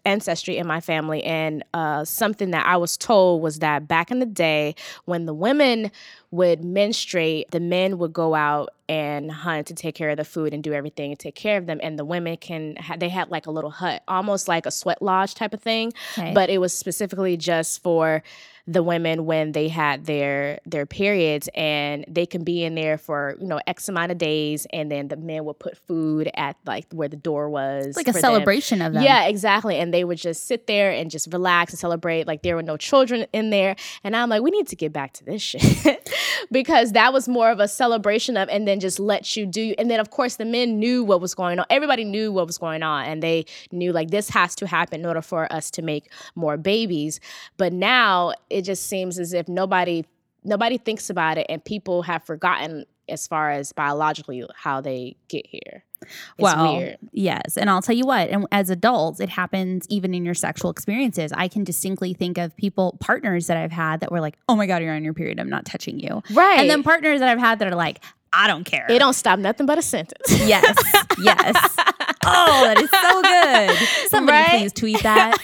ancestry 0.05 0.57
in 0.57 0.65
my 0.65 0.81
family, 0.81 1.23
and 1.23 1.63
uh, 1.73 2.03
something 2.03 2.51
that 2.51 2.65
I 2.65 2.77
was 2.77 2.97
told 2.97 3.41
was 3.41 3.59
that 3.59 3.87
back 3.87 4.09
in 4.11 4.19
the 4.19 4.25
day, 4.25 4.75
when 5.05 5.25
the 5.25 5.33
women 5.33 5.91
would 6.31 6.63
menstruate, 6.63 7.51
the 7.51 7.59
men 7.59 7.97
would 7.99 8.13
go 8.13 8.35
out 8.35 8.69
and 8.87 9.31
hunt 9.31 9.67
to 9.67 9.73
take 9.75 9.93
care 9.93 10.09
of 10.09 10.17
the 10.17 10.25
food 10.25 10.53
and 10.53 10.63
do 10.63 10.73
everything 10.73 11.11
and 11.11 11.19
take 11.19 11.35
care 11.35 11.57
of 11.57 11.67
them, 11.67 11.79
and 11.83 11.99
the 11.99 12.05
women 12.05 12.37
can 12.37 12.75
they 12.97 13.09
had 13.09 13.29
like 13.29 13.45
a 13.45 13.51
little 13.51 13.69
hut, 13.69 14.01
almost 14.07 14.47
like 14.47 14.65
a 14.65 14.71
sweat 14.71 15.01
lodge 15.01 15.35
type 15.35 15.53
of 15.53 15.61
thing, 15.61 15.93
but 16.33 16.49
it 16.49 16.57
was 16.57 16.73
specifically 16.73 17.37
just 17.37 17.83
for 17.83 18.23
the 18.71 18.83
women 18.83 19.25
when 19.25 19.51
they 19.53 19.67
had 19.67 20.05
their 20.05 20.59
their 20.63 20.85
periods 20.85 21.49
and 21.55 22.05
they 22.07 22.27
can 22.27 22.43
be 22.43 22.63
in 22.63 22.75
there 22.75 22.99
for 22.99 23.35
you 23.41 23.47
know 23.47 23.59
x 23.65 23.89
amount 23.89 24.11
of 24.11 24.19
days 24.19 24.67
and 24.71 24.91
then 24.91 25.07
the 25.07 25.17
men 25.17 25.43
would 25.43 25.57
put 25.57 25.75
food 25.75 26.29
at 26.35 26.55
like 26.67 26.85
where 26.91 27.07
the 27.07 27.17
door 27.17 27.49
was 27.49 27.87
it's 27.87 27.97
like 27.97 28.07
a 28.07 28.13
celebration 28.13 28.77
them. 28.77 28.87
of 28.87 28.93
them 28.93 29.01
yeah 29.01 29.25
exactly 29.25 29.75
and 29.77 29.91
they 29.91 30.03
would 30.03 30.19
just 30.19 30.45
sit 30.45 30.67
there 30.67 30.91
and 30.91 31.09
just 31.09 31.33
relax 31.33 31.73
and 31.73 31.79
celebrate 31.79 32.27
like 32.27 32.43
there 32.43 32.55
were 32.55 32.61
no 32.61 32.77
children 32.77 33.25
in 33.33 33.49
there 33.49 33.75
and 34.03 34.15
i'm 34.15 34.29
like 34.29 34.43
we 34.43 34.51
need 34.51 34.67
to 34.67 34.75
get 34.75 34.93
back 34.93 35.13
to 35.13 35.25
this 35.25 35.41
shit 35.41 36.15
because 36.51 36.91
that 36.91 37.11
was 37.11 37.27
more 37.27 37.49
of 37.49 37.59
a 37.59 37.67
celebration 37.67 38.37
of 38.37 38.47
and 38.49 38.67
then 38.67 38.79
just 38.79 38.99
let 38.99 39.35
you 39.35 39.47
do 39.47 39.73
and 39.79 39.89
then 39.89 39.99
of 39.99 40.11
course 40.11 40.35
the 40.35 40.45
men 40.45 40.77
knew 40.77 41.03
what 41.03 41.19
was 41.19 41.33
going 41.33 41.57
on 41.57 41.65
everybody 41.71 42.03
knew 42.03 42.31
what 42.31 42.45
was 42.45 42.59
going 42.59 42.83
on 42.83 43.03
and 43.05 43.23
they 43.23 43.43
knew 43.71 43.91
like 43.91 44.11
this 44.11 44.29
has 44.29 44.53
to 44.53 44.67
happen 44.67 44.99
in 44.99 45.05
order 45.07 45.23
for 45.23 45.51
us 45.51 45.71
to 45.71 45.81
make 45.81 46.11
more 46.35 46.55
babies 46.55 47.19
but 47.57 47.73
now 47.73 48.31
it 48.51 48.58
just 48.63 48.87
seems 48.87 49.19
as 49.19 49.33
if 49.33 49.47
nobody 49.47 50.05
nobody 50.43 50.77
thinks 50.77 51.09
about 51.09 51.37
it 51.37 51.45
and 51.49 51.63
people 51.63 52.03
have 52.03 52.23
forgotten 52.23 52.85
as 53.09 53.27
far 53.27 53.51
as 53.51 53.73
biologically 53.73 54.45
how 54.55 54.81
they 54.81 55.15
get 55.27 55.45
here. 55.47 55.83
It's 56.01 56.11
well, 56.37 56.77
weird. 56.77 56.97
yes. 57.11 57.57
And 57.57 57.69
I'll 57.69 57.81
tell 57.81 57.95
you 57.95 58.05
what, 58.05 58.29
and 58.29 58.47
as 58.51 58.69
adults, 58.69 59.19
it 59.19 59.29
happens 59.29 59.85
even 59.89 60.13
in 60.13 60.23
your 60.23 60.33
sexual 60.33 60.71
experiences. 60.71 61.33
I 61.33 61.47
can 61.47 61.63
distinctly 61.63 62.13
think 62.13 62.37
of 62.37 62.55
people, 62.55 62.97
partners 63.01 63.47
that 63.47 63.57
I've 63.57 63.71
had 63.71 63.99
that 63.99 64.11
were 64.11 64.21
like, 64.21 64.37
oh 64.47 64.55
my 64.55 64.65
God, 64.65 64.81
you're 64.81 64.93
on 64.93 65.03
your 65.03 65.13
period. 65.13 65.39
I'm 65.39 65.49
not 65.49 65.65
touching 65.65 65.99
you. 65.99 66.21
Right. 66.31 66.59
And 66.59 66.69
then 66.69 66.83
partners 66.83 67.19
that 67.19 67.27
I've 67.27 67.39
had 67.39 67.59
that 67.59 67.67
are 67.67 67.75
like, 67.75 68.01
I 68.31 68.47
don't 68.47 68.63
care. 68.63 68.85
It 68.89 68.99
don't 68.99 69.13
stop 69.13 69.39
nothing 69.39 69.65
but 69.65 69.77
a 69.77 69.81
sentence. 69.81 70.29
Yes. 70.29 70.77
yes. 71.21 71.75
oh, 72.35 72.65
that 72.65 72.79
is 72.79 72.89
so 72.89 73.21
good. 73.21 74.09
Somebody 74.09 74.37
right? 74.37 74.59
please 74.59 74.73
tweet 74.73 75.03
that. 75.03 75.37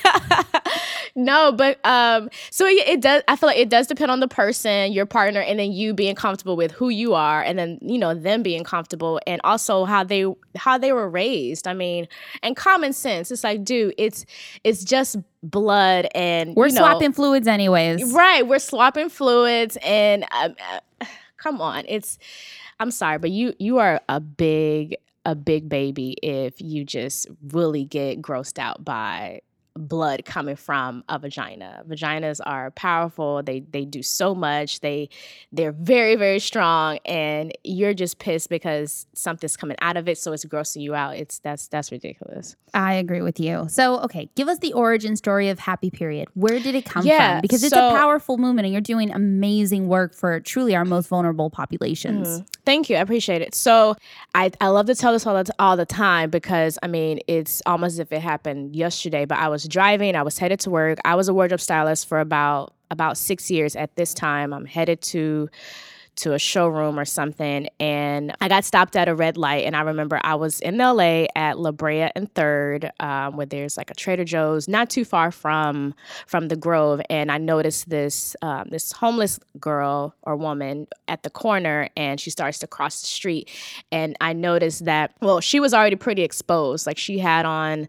no, 1.16 1.52
but 1.52 1.80
um, 1.86 2.30
so 2.52 2.66
it, 2.66 2.88
it, 2.88 3.02
does. 3.02 3.24
I 3.28 3.36
feel 3.36 3.48
like 3.48 3.58
it 3.58 3.70
does 3.70 3.88
depend 3.88 4.12
on 4.12 4.20
the 4.20 4.28
person, 4.28 4.92
your 4.92 5.06
partner, 5.06 5.42
and 5.42 5.60
then 5.60 5.72
you 5.72 5.94
being 5.94 6.16
comfortable 6.16 6.56
with 6.56 6.72
who 6.72 6.90
you 6.90 7.14
are, 7.14 7.42
and 7.42 7.58
then 7.58 7.80
you 7.82 7.98
know 7.98 8.14
them 8.14 8.44
being 8.44 8.64
comfortable, 8.64 9.20
and 9.26 9.42
also 9.44 9.86
how 9.86 10.04
they 10.04 10.26
how 10.56 10.78
they 10.78 10.92
were 10.92 11.10
raised. 11.10 11.68
I 11.68 11.74
mean, 11.74 12.08
and 12.44 12.56
common 12.56 12.94
sense. 12.94 13.32
It's 13.32 13.44
like, 13.44 13.64
dude, 13.64 13.94
it's 13.98 14.26
it's 14.64 14.84
just 14.84 15.18
blood, 15.44 16.08
and 16.14 16.56
we're 16.56 16.68
you 16.68 16.74
know, 16.74 16.82
swapping 16.82 17.14
fluids 17.14 17.48
anyways. 17.48 18.14
Right, 18.14 18.46
we're 18.46 18.60
swapping 18.60 19.10
fluids, 19.10 19.78
and 19.84 20.26
um, 20.32 20.56
uh, 21.02 21.06
come 21.38 21.62
on, 21.62 21.86
it's. 21.88 22.18
I'm 22.78 22.92
sorry, 22.92 23.20
but 23.20 23.32
you 23.32 23.54
you 23.58 23.78
are 23.78 24.02
a 24.10 24.20
big 24.20 24.98
a 25.26 25.36
big 25.36 25.68
baby 25.68 26.18
if 26.22 26.62
you 26.62 26.84
just 26.86 27.28
really 27.48 27.86
get 27.86 28.22
grossed 28.22 28.60
out 28.60 28.86
by 28.86 29.42
blood 29.78 30.24
coming 30.26 30.56
from 30.56 31.04
a 31.10 31.20
vagina. 31.20 31.84
Vaginas 31.88 32.40
are 32.46 32.72
powerful. 32.72 33.44
They 33.44 33.60
they 33.60 33.86
do 33.86 34.02
so 34.02 34.34
much. 34.34 34.80
They 34.80 35.10
they're 35.52 35.74
very 35.74 36.16
very 36.16 36.40
strong 36.40 37.00
and 37.06 37.52
you're 37.64 37.94
just 37.94 38.20
pissed 38.20 38.50
because 38.50 39.06
something's 39.14 39.58
coming 39.58 39.78
out 39.82 39.98
of 39.98 40.08
it 40.08 40.18
so 40.18 40.32
it's 40.32 40.46
grossing 40.46 40.82
you 40.82 40.96
out. 40.96 41.18
It's 41.18 41.40
that's 41.40 41.68
that's 41.68 41.92
ridiculous. 41.92 42.56
I 42.74 42.96
agree 42.96 43.22
with 43.22 43.40
you. 43.40 43.68
So, 43.70 44.00
okay, 44.02 44.30
give 44.36 44.48
us 44.48 44.60
the 44.60 44.74
origin 44.74 45.16
story 45.16 45.50
of 45.50 45.60
Happy 45.60 45.90
Period. 45.90 46.28
Where 46.34 46.60
did 46.60 46.76
it 46.76 46.86
come 46.86 47.06
yeah, 47.06 47.36
from? 47.36 47.42
Because 47.42 47.64
it's 47.64 47.74
so, 47.74 47.90
a 47.90 47.92
powerful 47.92 48.38
movement 48.38 48.66
and 48.66 48.74
you're 48.74 48.82
doing 48.82 49.12
amazing 49.12 49.88
work 49.88 50.14
for 50.14 50.40
truly 50.40 50.76
our 50.76 50.86
most 50.86 51.08
vulnerable 51.08 51.50
populations. 51.50 52.28
Mm-hmm. 52.28 52.55
Thank 52.66 52.90
you. 52.90 52.96
I 52.96 53.00
appreciate 53.02 53.42
it. 53.42 53.54
So, 53.54 53.96
I 54.34 54.52
I 54.60 54.68
love 54.70 54.88
to 54.88 54.96
tell 54.96 55.14
this 55.14 55.26
all 55.28 55.44
the, 55.44 55.54
all 55.60 55.78
the 55.78 55.86
time 55.86 56.30
because 56.32 56.80
I 56.82 56.88
mean, 56.88 57.20
it's 57.28 57.62
almost 57.66 57.94
as 57.94 58.00
if 58.00 58.12
it 58.12 58.22
happened 58.22 58.76
yesterday, 58.76 59.26
but 59.26 59.38
I 59.38 59.50
was 59.50 59.66
driving, 59.68 60.16
I 60.16 60.24
was 60.24 60.38
headed 60.40 60.60
to 60.62 60.70
work. 60.72 60.98
I 61.06 61.16
was 61.16 61.28
a 61.28 61.34
wardrobe 61.34 61.62
stylist 61.62 62.08
for 62.08 62.20
about 62.20 62.74
about 62.92 63.18
6 63.18 63.52
years 63.52 63.76
at 63.76 63.96
this 63.96 64.14
time. 64.14 64.54
I'm 64.54 64.66
headed 64.66 65.02
to 65.02 65.50
to 66.18 66.34
a 66.34 66.40
showroom 66.40 66.98
or 66.98 67.06
something 67.06 67.68
and 67.80 68.36
I 68.42 68.48
got 68.48 68.64
stopped 68.64 68.96
at 68.96 69.08
a 69.08 69.16
red 69.16 69.38
light 69.38 69.66
and 69.66 69.76
I 69.76 69.82
remember 69.82 70.20
I 70.24 70.36
was 70.36 70.60
in 70.62 70.78
LA 70.78 71.26
at 71.36 71.60
La 71.60 71.72
Brea 71.72 72.10
and 72.16 72.34
3rd 72.34 72.90
um, 73.00 73.36
where 73.38 73.46
there's 73.46 73.78
like 73.78 73.92
a 73.92 73.94
Trader 73.94 74.24
Joe's 74.24 74.68
not 74.68 74.90
too 74.90 75.06
far 75.06 75.32
from 75.32 75.94
from 76.28 76.48
the 76.48 76.56
Grove 76.56 77.02
and 77.10 77.32
I 77.32 77.38
noticed 77.38 77.90
this 77.90 78.36
um, 78.42 78.68
this 78.70 78.92
homeless 78.92 79.40
girl 79.60 80.16
or 80.24 80.36
woman 80.36 80.88
at 81.08 81.24
the 81.24 81.30
corner 81.30 81.90
and 81.98 82.20
she 82.20 82.30
starts 82.30 82.60
to 82.60 82.68
cross 82.68 83.02
the 83.02 83.08
street 83.08 83.50
and 83.92 84.16
I 84.22 84.34
noticed 84.34 84.86
that 84.86 85.14
well 85.22 85.42
she 85.42 85.60
was 85.60 85.74
already 85.74 85.96
pretty 85.96 86.24
exposed 86.24 86.88
like 86.88 86.98
she 86.98 87.20
had 87.20 87.46
on 87.46 87.88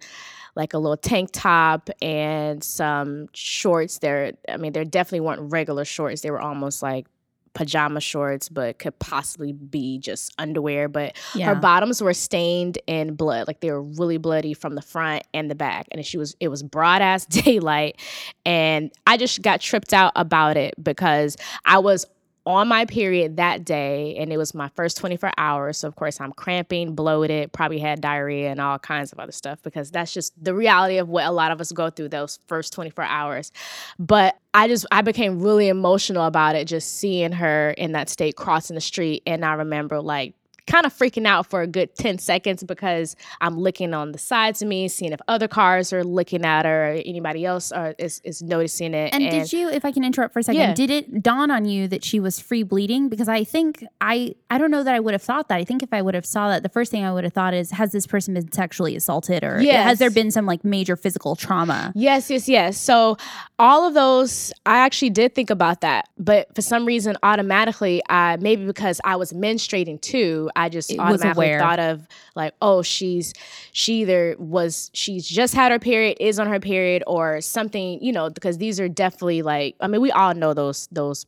like 0.57 0.73
a 0.73 0.79
little 0.79 0.97
tank 0.97 1.29
top 1.33 1.91
and 2.01 2.65
some 2.65 3.29
shorts. 3.35 3.99
There, 3.99 4.33
I 4.49 4.57
mean, 4.57 4.73
there 4.73 4.85
definitely 4.85 5.21
weren't 5.21 5.53
regular 5.53 5.85
shorts. 5.85 6.23
They 6.23 6.31
were 6.31 6.41
almost 6.41 6.83
like 6.83 7.07
pajama 7.57 8.01
shorts, 8.01 8.49
but 8.49 8.79
could 8.79 8.97
possibly 8.99 9.53
be 9.53 9.99
just 9.99 10.33
underwear. 10.39 10.89
But 10.89 11.17
yeah. 11.35 11.47
her 11.47 11.55
bottoms 11.55 12.03
were 12.03 12.15
stained 12.15 12.79
in 12.87 13.15
blood, 13.15 13.49
like 13.49 13.61
they 13.61 13.73
were 13.73 13.83
really 13.83 14.19
bloody 14.19 14.55
from 14.55 14.75
the 14.75 14.83
front 14.83 15.25
and 15.35 15.51
the 15.51 15.55
back. 15.55 15.87
And 15.91 16.05
she 16.05 16.19
was, 16.19 16.37
it 16.39 16.49
was 16.49 16.63
broad 16.63 17.03
ass 17.03 17.27
daylight, 17.45 18.01
and 18.45 18.93
I 19.07 19.17
just 19.17 19.43
got 19.43 19.61
tripped 19.61 19.93
out 19.93 20.13
about 20.15 20.57
it 20.57 20.75
because 20.83 21.37
I 21.65 21.79
was 21.79 22.07
on 22.47 22.69
my 22.69 22.85
period 22.85 23.37
that 23.37 23.65
day 23.65 24.17
and 24.17 24.33
it 24.33 24.37
was 24.37 24.55
my 24.55 24.69
first 24.77 24.97
24 24.97 25.33
hours 25.37 25.79
so 25.79 25.89
of 25.89 25.97
course 25.97 26.21
i'm 26.21 26.33
cramping 26.33 26.95
bloated 26.95 27.53
probably 27.53 27.79
had 27.79 28.01
diarrhea 28.01 28.51
and 28.51 28.61
all 28.61 28.79
kinds 28.79 29.13
of 29.13 29.19
other 29.19 29.33
stuff 29.33 29.61
because 29.63 29.91
that's 29.91 30.15
just 30.15 30.33
the 30.43 30.55
reality 30.55 30.99
of 30.99 31.09
what 31.09 31.27
a 31.27 31.31
lot 31.31 31.51
of 31.51 31.61
us 31.61 31.73
go 31.73 31.91
through 31.91 32.09
those 32.09 32.39
first 32.47 32.73
24 32.73 33.05
hours. 33.05 33.53
But 33.99 34.39
i 34.55 34.69
just 34.69 34.87
i 34.91 35.03
became 35.03 35.41
really 35.41 35.69
emotional 35.69 36.25
about 36.25 36.55
it 36.55 36.67
just 36.67 36.95
seeing 36.95 37.33
her 37.33 37.71
in 37.73 37.93
that 37.93 38.09
state 38.09 38.37
crossing 38.37 38.75
the 38.75 38.81
street 38.81 39.23
and 39.27 39.45
i 39.45 39.53
remember 39.53 40.01
like 40.01 40.35
kind 40.67 40.85
of 40.85 40.93
freaking 40.93 41.27
out 41.27 41.47
for 41.47 41.63
a 41.63 41.67
good 41.67 41.95
10 41.95 42.19
seconds 42.19 42.65
because 42.65 43.17
I'm 43.41 43.59
looking 43.59 43.95
on 43.95 44.13
the 44.13 44.19
sides 44.19 44.63
of 44.63 44.69
me, 44.69 44.89
seeing 44.89 45.13
if 45.13 45.21
other 45.29 45.49
cars 45.49 45.93
are 45.93 46.05
looking 46.05 46.45
at 46.45 46.65
her 46.65 46.93
or 46.93 47.03
anybody 47.05 47.45
else 47.45 47.73
are, 47.73 47.95
is, 47.99 48.21
is 48.25 48.43
noticing 48.43 48.95
it. 48.95 49.15
And, 49.15 49.23
and, 49.23 49.31
did 49.31 49.53
you, 49.53 49.69
if 49.69 49.85
I 49.85 49.93
can 49.93 50.05
interrupt 50.05 50.33
for 50.33 50.41
a 50.41 50.43
second, 50.43 50.61
yeah. 50.61 50.75
did 50.75 50.91
it 50.91 51.23
dawn 51.23 51.51
on 51.51 51.65
you 51.65 51.89
that 51.89 52.05
she 52.05 52.21
was 52.21 52.41
free 52.41 52.63
bleeding? 52.63 53.09
Because 53.09 53.29
I 53.29 53.45
think 53.45 53.85
I, 54.01 54.35
I 54.51 54.59
don't 54.59 54.71
know 54.71 54.83
that 54.83 54.95
I 54.95 55.01
would 55.01 55.15
have 55.15 55.23
thought 55.23 55.49
that. 55.49 55.57
I 55.57 55.65
think 55.65 55.83
if 55.83 55.93
I 55.93 56.03
would 56.03 56.15
have 56.15 56.27
saw 56.27 56.49
that, 56.49 56.63
the 56.63 56.69
first 56.69 56.91
thing 56.91 57.05
I 57.05 57.13
would 57.13 57.25
have 57.25 57.33
thought 57.33 57.55
is, 57.55 57.71
has 57.71 57.93
this 57.93 58.07
person 58.07 58.35
been 58.35 58.51
sexually 58.51 58.97
assaulted 58.97 59.45
or 59.45 59.61
yes. 59.61 59.85
has 59.85 59.99
there 59.99 60.11
been 60.11 60.31
some 60.31 60.47
like 60.47 60.65
major 60.65 60.97
physical 60.97 61.37
trauma? 61.37 61.93
Yes, 61.95 62.31
yes, 62.31 62.49
yes. 62.49 62.77
So 62.79 63.17
all 63.59 63.87
of 63.87 63.95
those, 63.95 64.53
I 64.65 64.79
actually 64.79 65.11
did 65.11 65.35
think 65.35 65.51
about 65.51 65.81
that, 65.83 66.09
but 66.19 66.55
for 66.55 66.63
some 66.63 66.87
reason, 66.87 67.17
automatically, 67.23 68.03
I 68.09 68.37
maybe 68.37 68.67
because 68.67 69.01
I 69.05 69.17
was 69.17 69.33
menstruating 69.33 70.01
too, 70.01 70.51
I 70.57 70.69
just 70.69 70.91
it 70.91 70.99
automatically 70.99 71.57
thought 71.59 71.79
of 71.79 72.07
like, 72.35 72.55
oh, 72.63 72.83
she's 72.83 73.33
she 73.73 74.01
either 74.03 74.37
was 74.39 74.91
she's 74.95 75.29
just 75.29 75.55
had 75.55 75.71
her 75.73 75.79
period, 75.79 76.17
is 76.21 76.39
on 76.39 76.47
her 76.49 76.61
period, 76.61 77.05
or 77.07 77.41
something, 77.41 78.03
you 78.03 78.13
know, 78.13 78.31
because 78.31 78.59
these 78.59 78.81
are 78.81 78.89
definitely 78.89 79.43
like 79.43 79.77
I 79.81 79.87
mean, 79.87 80.01
we 80.01 80.11
all 80.11 80.35
know 80.35 80.55
those 80.55 80.89
those 80.91 81.27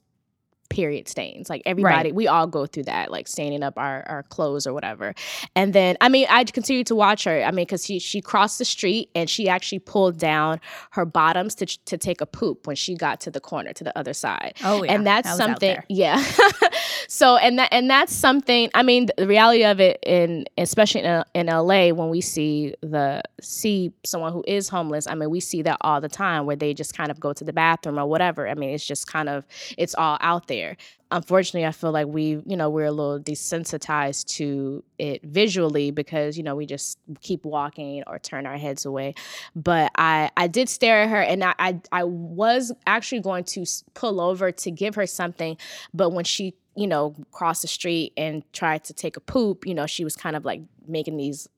period 0.69 1.09
stains. 1.09 1.49
Like 1.49 1.63
everybody, 1.67 2.11
right. 2.11 2.15
we 2.15 2.27
all 2.27 2.47
go 2.47 2.67
through 2.67 2.85
that, 2.85 3.11
like 3.11 3.29
staining 3.29 3.63
up 3.63 3.75
our, 3.77 4.05
our 4.09 4.23
clothes 4.25 4.67
or 4.67 4.75
whatever. 4.75 5.15
And 5.55 5.73
then, 5.73 5.97
I 6.01 6.09
mean, 6.09 6.27
I 6.31 6.45
continued 6.45 6.87
to 6.89 6.95
watch 6.95 7.25
her. 7.25 7.43
I 7.43 7.51
mean, 7.51 7.65
because 7.65 7.85
she 7.85 7.99
she 7.99 8.21
crossed 8.21 8.59
the 8.59 8.65
street 8.65 9.11
and 9.15 9.29
she 9.29 9.49
actually 9.49 9.81
pulled 9.81 10.19
down 10.19 10.61
her 10.91 11.05
bottoms 11.05 11.55
to 11.57 11.67
to 11.67 11.99
take 11.99 12.21
a 12.21 12.27
poop 12.27 12.67
when 12.67 12.77
she 12.77 12.95
got 12.95 13.21
to 13.21 13.31
the 13.31 13.41
corner 13.41 13.73
to 13.73 13.85
the 13.85 13.97
other 13.99 14.13
side. 14.13 14.55
Oh 14.65 14.83
yeah, 14.83 14.93
and 14.93 15.07
that's 15.07 15.29
that 15.29 15.37
something. 15.37 15.79
Yeah. 15.89 16.23
so 17.09 17.37
and 17.37 17.59
that 17.59 17.69
and 17.73 17.89
that's 17.89 18.15
something. 18.15 18.71
I 18.75 18.83
mean, 18.83 19.09
the 19.17 19.27
reality 19.27 19.65
of 19.65 19.81
it 19.81 19.99
in 20.03 20.47
especially 20.57 21.03
in, 21.03 21.25
in 21.35 21.47
LA 21.47 21.89
when 21.91 22.09
we 22.09 22.21
see 22.21 22.75
the 22.83 23.23
see 23.41 23.93
someone 24.05 24.33
who 24.33 24.45
is 24.47 24.69
homeless. 24.69 25.07
I 25.07 25.15
mean, 25.15 25.31
we 25.31 25.41
see 25.41 25.63
that 25.63 25.79
all 25.81 26.01
the 26.01 26.09
time 26.09 26.47
where 26.47 26.57
they 26.57 26.75
just 26.75 26.97
kind 26.97 27.11
of 27.11 27.19
go 27.21 27.33
to 27.33 27.45
the 27.45 27.53
bathroom 27.53 27.99
or 27.99 28.07
whatever. 28.07 28.49
I 28.49 28.55
mean, 28.55 28.71
it's 28.71 28.87
just 28.87 29.07
kind 29.07 29.29
of 29.29 29.47
it's 29.77 29.95
all 29.95 30.19
out 30.21 30.47
there 30.49 30.58
there. 30.59 30.77
Unfortunately, 31.11 31.67
I 31.67 31.73
feel 31.73 31.93
like 31.93 32.07
we, 32.07 32.43
you 32.45 32.57
know, 32.57 32.69
we're 32.69 32.87
a 32.87 32.93
little 32.93 33.19
desensitized 33.19 34.27
to 34.37 34.85
it 34.99 35.23
visually 35.23 35.91
because, 35.91 36.37
you 36.37 36.43
know, 36.43 36.55
we 36.55 36.67
just 36.67 36.99
keep 37.21 37.45
walking 37.45 38.03
or 38.07 38.19
turn 38.19 38.47
our 38.47 38.57
heads 38.57 38.85
away. 38.85 39.15
But 39.55 39.93
I, 39.97 40.31
I 40.37 40.49
did 40.49 40.69
stare 40.69 41.03
at 41.03 41.11
her 41.11 41.23
and 41.23 41.43
I, 41.45 41.55
I, 41.59 41.81
I 41.93 42.05
was 42.05 42.73
actually 42.87 43.21
going 43.21 43.45
to 43.45 43.65
pull 43.95 44.21
over 44.21 44.53
to 44.53 44.71
give 44.71 44.97
her 44.97 45.07
something. 45.07 45.57
But 45.95 46.11
when 46.11 46.25
she, 46.25 46.55
you 46.77 46.87
know, 46.87 47.15
crossed 47.33 47.63
the 47.63 47.69
street 47.69 48.13
and 48.17 48.43
tried 48.53 48.85
to 48.85 48.93
take 48.93 49.17
a 49.17 49.21
poop, 49.21 49.67
you 49.67 49.75
know, 49.75 49.87
she 49.87 50.05
was 50.05 50.17
kind 50.17 50.37
of 50.37 50.45
like 50.45 50.61
making 50.87 51.17
these 51.17 51.49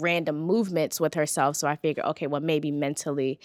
random 0.00 0.40
movements 0.40 0.98
with 1.00 1.14
herself. 1.14 1.56
So 1.56 1.68
I 1.68 1.76
figured, 1.76 2.06
okay, 2.06 2.26
well, 2.26 2.40
maybe 2.40 2.70
mentally 2.70 3.38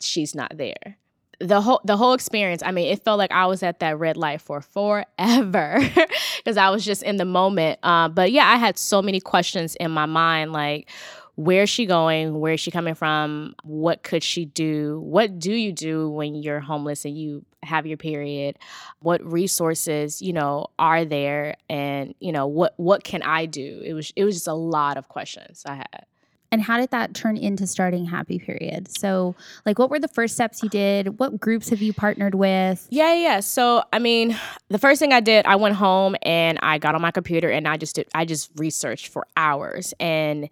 she's 0.00 0.34
not 0.34 0.56
there 0.56 0.98
the 1.38 1.60
whole 1.60 1.80
the 1.84 1.96
whole 1.96 2.14
experience 2.14 2.62
i 2.64 2.70
mean 2.70 2.90
it 2.90 3.04
felt 3.04 3.18
like 3.18 3.30
i 3.30 3.46
was 3.46 3.62
at 3.62 3.80
that 3.80 3.98
red 3.98 4.16
light 4.16 4.40
for 4.40 4.60
forever 4.60 5.78
because 6.38 6.56
i 6.56 6.70
was 6.70 6.84
just 6.84 7.02
in 7.02 7.16
the 7.16 7.24
moment 7.24 7.78
uh, 7.82 8.08
but 8.08 8.32
yeah 8.32 8.46
i 8.46 8.56
had 8.56 8.78
so 8.78 9.02
many 9.02 9.20
questions 9.20 9.74
in 9.76 9.90
my 9.90 10.06
mind 10.06 10.52
like 10.52 10.88
where's 11.36 11.68
she 11.70 11.86
going? 11.86 12.40
Where's 12.40 12.60
she 12.60 12.70
coming 12.70 12.94
from? 12.94 13.54
What 13.62 14.02
could 14.02 14.22
she 14.22 14.46
do? 14.46 15.00
What 15.00 15.38
do 15.38 15.52
you 15.52 15.70
do 15.70 16.10
when 16.10 16.34
you're 16.34 16.60
homeless 16.60 17.04
and 17.04 17.16
you 17.16 17.44
have 17.62 17.86
your 17.86 17.98
period? 17.98 18.58
What 19.00 19.22
resources 19.24 20.20
you 20.20 20.32
know 20.32 20.68
are 20.78 21.04
there? 21.04 21.56
And 21.68 22.14
you 22.20 22.32
know 22.32 22.46
what 22.46 22.74
what 22.78 23.04
can 23.04 23.22
i 23.22 23.46
do? 23.46 23.82
It 23.84 23.92
was 23.92 24.12
it 24.16 24.24
was 24.24 24.34
just 24.34 24.48
a 24.48 24.54
lot 24.54 24.96
of 24.96 25.08
questions 25.08 25.62
i 25.66 25.76
had 25.76 26.06
and 26.52 26.62
how 26.62 26.78
did 26.78 26.90
that 26.90 27.14
turn 27.14 27.36
into 27.36 27.66
starting 27.66 28.06
Happy 28.06 28.38
Period? 28.38 28.88
So, 28.96 29.34
like, 29.64 29.78
what 29.78 29.90
were 29.90 29.98
the 29.98 30.08
first 30.08 30.34
steps 30.34 30.62
you 30.62 30.68
did? 30.68 31.18
What 31.18 31.40
groups 31.40 31.68
have 31.70 31.82
you 31.82 31.92
partnered 31.92 32.34
with? 32.34 32.86
Yeah, 32.90 33.14
yeah. 33.14 33.40
So, 33.40 33.82
I 33.92 33.98
mean, 33.98 34.38
the 34.68 34.78
first 34.78 34.98
thing 34.98 35.12
I 35.12 35.20
did, 35.20 35.46
I 35.46 35.56
went 35.56 35.74
home 35.74 36.16
and 36.22 36.58
I 36.62 36.78
got 36.78 36.94
on 36.94 37.02
my 37.02 37.10
computer 37.10 37.50
and 37.50 37.66
I 37.66 37.76
just 37.76 37.96
did, 37.96 38.08
I 38.14 38.24
just 38.24 38.50
researched 38.56 39.08
for 39.08 39.26
hours 39.36 39.92
and 39.98 40.48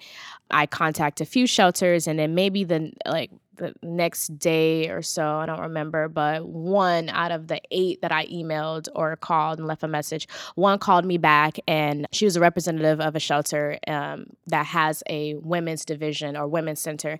I 0.50 0.66
contacted 0.66 1.26
a 1.26 1.30
few 1.30 1.46
shelters 1.46 2.06
and 2.06 2.18
then 2.18 2.34
maybe 2.34 2.64
the 2.64 2.92
like 3.06 3.30
the 3.56 3.75
next 3.82 4.38
day 4.38 4.88
or 4.88 5.02
so, 5.02 5.37
I 5.37 5.46
don't 5.46 5.61
remember, 5.61 6.08
but 6.08 6.46
one 6.46 7.08
out 7.08 7.30
of 7.30 7.49
the 7.49 7.61
eight 7.70 8.02
that 8.02 8.12
I 8.12 8.26
emailed 8.26 8.88
or 8.94 9.16
called 9.16 9.58
and 9.58 9.68
left 9.68 9.82
a 9.82 9.88
message, 9.88 10.28
one 10.54 10.78
called 10.78 11.04
me 11.04 11.18
back 11.18 11.58
and 11.66 12.06
she 12.12 12.25
was 12.25 12.37
a 12.37 12.40
representative 12.40 13.00
of 13.00 13.14
a 13.16 13.20
shelter 13.20 13.78
um, 13.87 14.26
that 14.46 14.66
has 14.66 15.02
a 15.08 15.34
women's 15.34 15.84
division 15.84 16.37
or 16.37 16.46
women's 16.46 16.80
center 16.80 17.18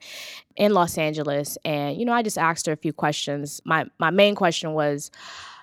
in 0.57 0.73
Los 0.73 0.99
Angeles. 0.99 1.59
And, 1.64 1.97
you 1.99 2.05
know, 2.05 2.12
I 2.12 2.23
just 2.23 2.38
asked 2.38 2.67
her 2.67 2.73
a 2.73 2.76
few 2.76 2.93
questions. 2.93 3.61
My, 3.64 3.87
my 3.99 4.11
main 4.11 4.35
question 4.35 4.73
was, 4.73 5.11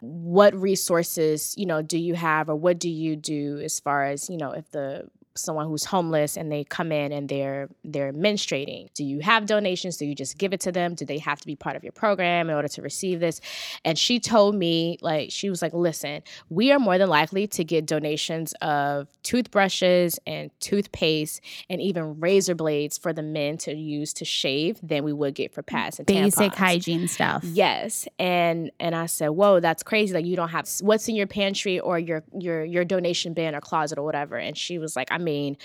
what 0.02 0.56
resources, 0.56 1.54
you 1.58 1.66
know, 1.68 1.84
do 1.84 1.98
you 1.98 2.16
have 2.16 2.50
or 2.50 2.56
what 2.56 2.80
do 2.80 2.90
you 2.90 3.16
do 3.16 3.60
as 3.60 3.80
far 3.80 4.04
as, 4.04 4.30
you 4.32 4.38
know, 4.38 4.52
if 4.52 4.70
the 4.72 5.08
someone 5.36 5.68
who's 5.68 5.86
homeless 5.86 6.38
and 6.38 6.52
they 6.52 6.64
come 6.64 6.92
in 6.92 7.12
and 7.12 7.30
they're 7.30 7.70
they're 7.84 8.14
menstruating. 8.14 8.94
Do 8.94 9.04
you 9.04 9.20
have 9.20 9.46
donations? 9.46 9.98
Do 9.98 10.06
you 10.06 10.16
just 10.16 10.38
give 10.38 10.54
it 10.54 10.60
to 10.62 10.72
them? 10.72 10.96
Do 10.96 11.06
they 11.06 11.20
have 11.20 11.40
to 11.42 11.48
be 11.48 11.56
part 11.56 11.76
of 11.76 11.84
your 11.84 11.94
program 11.94 12.50
in 12.50 12.56
order 12.56 12.68
to 12.68 12.82
receive 12.82 13.20
this? 13.20 13.42
And 13.86 13.98
she 13.98 14.20
told 14.20 14.56
me 14.56 14.98
like 15.02 15.32
she 15.32 15.50
was 15.50 15.62
like 15.62 15.74
listen 15.74 16.22
we 16.50 16.72
are 16.72 16.80
more 16.80 16.98
than 16.98 17.10
likely 17.10 17.48
to 17.48 17.64
get 17.64 17.86
donations 17.86 18.54
of 18.62 19.08
toothbrushes 19.24 20.20
and 20.26 20.52
toothpaste 20.60 21.42
and 21.70 21.82
even 21.82 22.20
razor 22.20 22.56
blades 22.56 22.98
for 22.98 23.14
the 23.14 23.24
men 23.24 23.58
to 23.58 23.74
use 23.74 24.14
to 24.14 24.26
shave 24.26 24.80
than 24.82 25.04
we 25.04 25.14
would 25.14 25.36
get 25.36 25.54
for 25.54 25.62
pads 25.62 26.00
and 26.00 26.06
basic 26.06 26.52
tampons. 26.52 26.56
hygiene 26.56 27.08
stuff. 27.08 27.44
Yes. 27.44 28.08
And 28.20 28.72
and 28.80 28.96
i 28.96 29.06
said 29.06 29.30
whoa 29.30 29.60
that's 29.60 29.84
crazy. 29.84 30.14
Like 30.14 30.26
you 30.26 30.36
don't 30.36 30.50
have 30.50 30.68
what's 30.82 31.08
in 31.08 31.16
your 31.16 31.28
pantry 31.28 31.80
or 31.80 31.98
your 32.00 32.24
your 32.38 32.64
your 32.64 32.86
donation 32.86 33.34
bin 33.34 33.56
or 33.56 33.62
closet 33.62 33.98
or 33.98 34.04
whatever? 34.04 34.38
And 34.38 34.58
she 34.58 34.78
was 34.78 34.96
like 34.96 35.08
i'm 35.12 35.21
mean, 35.22 35.58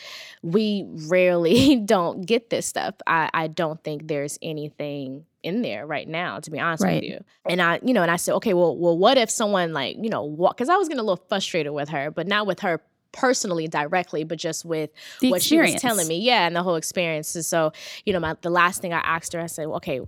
we 0.42 0.84
rarely 1.08 1.76
don't 1.84 2.24
get 2.24 2.50
this 2.50 2.66
stuff. 2.66 2.94
I, 3.06 3.28
I 3.34 3.48
don't 3.48 3.82
think 3.82 4.06
there's 4.06 4.38
anything 4.40 5.26
in 5.42 5.62
there 5.62 5.86
right 5.86 6.08
now, 6.08 6.40
to 6.40 6.50
be 6.50 6.58
honest 6.58 6.82
right. 6.82 7.02
with 7.02 7.04
you. 7.04 7.24
And 7.48 7.60
I, 7.62 7.80
you 7.82 7.94
know, 7.94 8.02
and 8.02 8.10
I 8.10 8.16
said, 8.16 8.34
okay, 8.36 8.54
well, 8.54 8.76
well, 8.76 8.96
what 8.96 9.16
if 9.18 9.30
someone 9.30 9.72
like, 9.72 9.96
you 10.00 10.10
know, 10.10 10.24
what? 10.24 10.56
because 10.56 10.68
I 10.68 10.76
was 10.76 10.88
getting 10.88 11.00
a 11.00 11.04
little 11.04 11.24
frustrated 11.28 11.72
with 11.72 11.88
her, 11.90 12.10
but 12.10 12.26
not 12.26 12.46
with 12.46 12.60
her 12.60 12.80
personally 13.12 13.66
directly, 13.66 14.24
but 14.24 14.38
just 14.38 14.64
with 14.64 14.90
the 15.20 15.30
what 15.30 15.38
experience. 15.38 15.70
she 15.70 15.74
was 15.74 15.82
telling 15.82 16.06
me. 16.06 16.18
Yeah, 16.18 16.46
and 16.46 16.54
the 16.54 16.62
whole 16.62 16.76
experience. 16.76 17.34
And 17.34 17.44
so, 17.44 17.72
you 18.04 18.12
know, 18.12 18.20
my, 18.20 18.36
the 18.42 18.50
last 18.50 18.82
thing 18.82 18.92
I 18.92 18.98
asked 18.98 19.32
her, 19.32 19.40
I 19.40 19.46
said, 19.46 19.66
okay, 19.66 20.00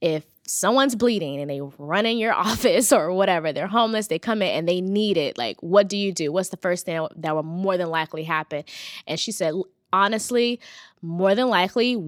if 0.00 0.24
someone's 0.46 0.94
bleeding 0.94 1.40
and 1.40 1.50
they 1.50 1.60
run 1.78 2.06
in 2.06 2.18
your 2.18 2.32
office 2.48 2.92
or 2.92 3.12
whatever, 3.12 3.52
they're 3.52 3.66
homeless, 3.66 4.06
they 4.06 4.18
come 4.18 4.42
in 4.42 4.48
and 4.48 4.68
they 4.68 4.80
need 4.80 5.16
it, 5.16 5.36
like, 5.36 5.62
what 5.62 5.88
do 5.88 5.96
you 5.96 6.12
do? 6.12 6.32
What's 6.32 6.50
the 6.50 6.56
first 6.56 6.86
thing 6.86 7.06
that 7.16 7.34
will 7.34 7.42
more 7.42 7.76
than 7.76 7.88
likely 7.88 8.24
happen? 8.24 8.64
And 9.06 9.18
she 9.18 9.32
said, 9.32 9.54
honestly, 9.92 10.60
more 11.02 11.34
than 11.34 11.48
likely, 11.48 12.02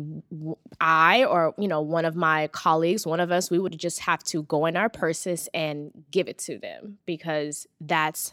I 0.81 1.25
or 1.25 1.55
you 1.59 1.69
know 1.69 1.81
one 1.81 2.05
of 2.05 2.17
my 2.17 2.49
colleagues, 2.49 3.07
one 3.07 3.21
of 3.21 3.31
us, 3.31 3.51
we 3.51 3.59
would 3.59 3.79
just 3.79 4.01
have 4.01 4.23
to 4.25 4.43
go 4.45 4.67
in 4.67 4.77
our 4.77 4.89
purses 4.89 5.49
and 5.55 5.91
give 6.11 6.29
it 6.29 6.39
to 6.39 6.59
them 6.59 6.99
because 7.07 7.67
that's 7.81 8.33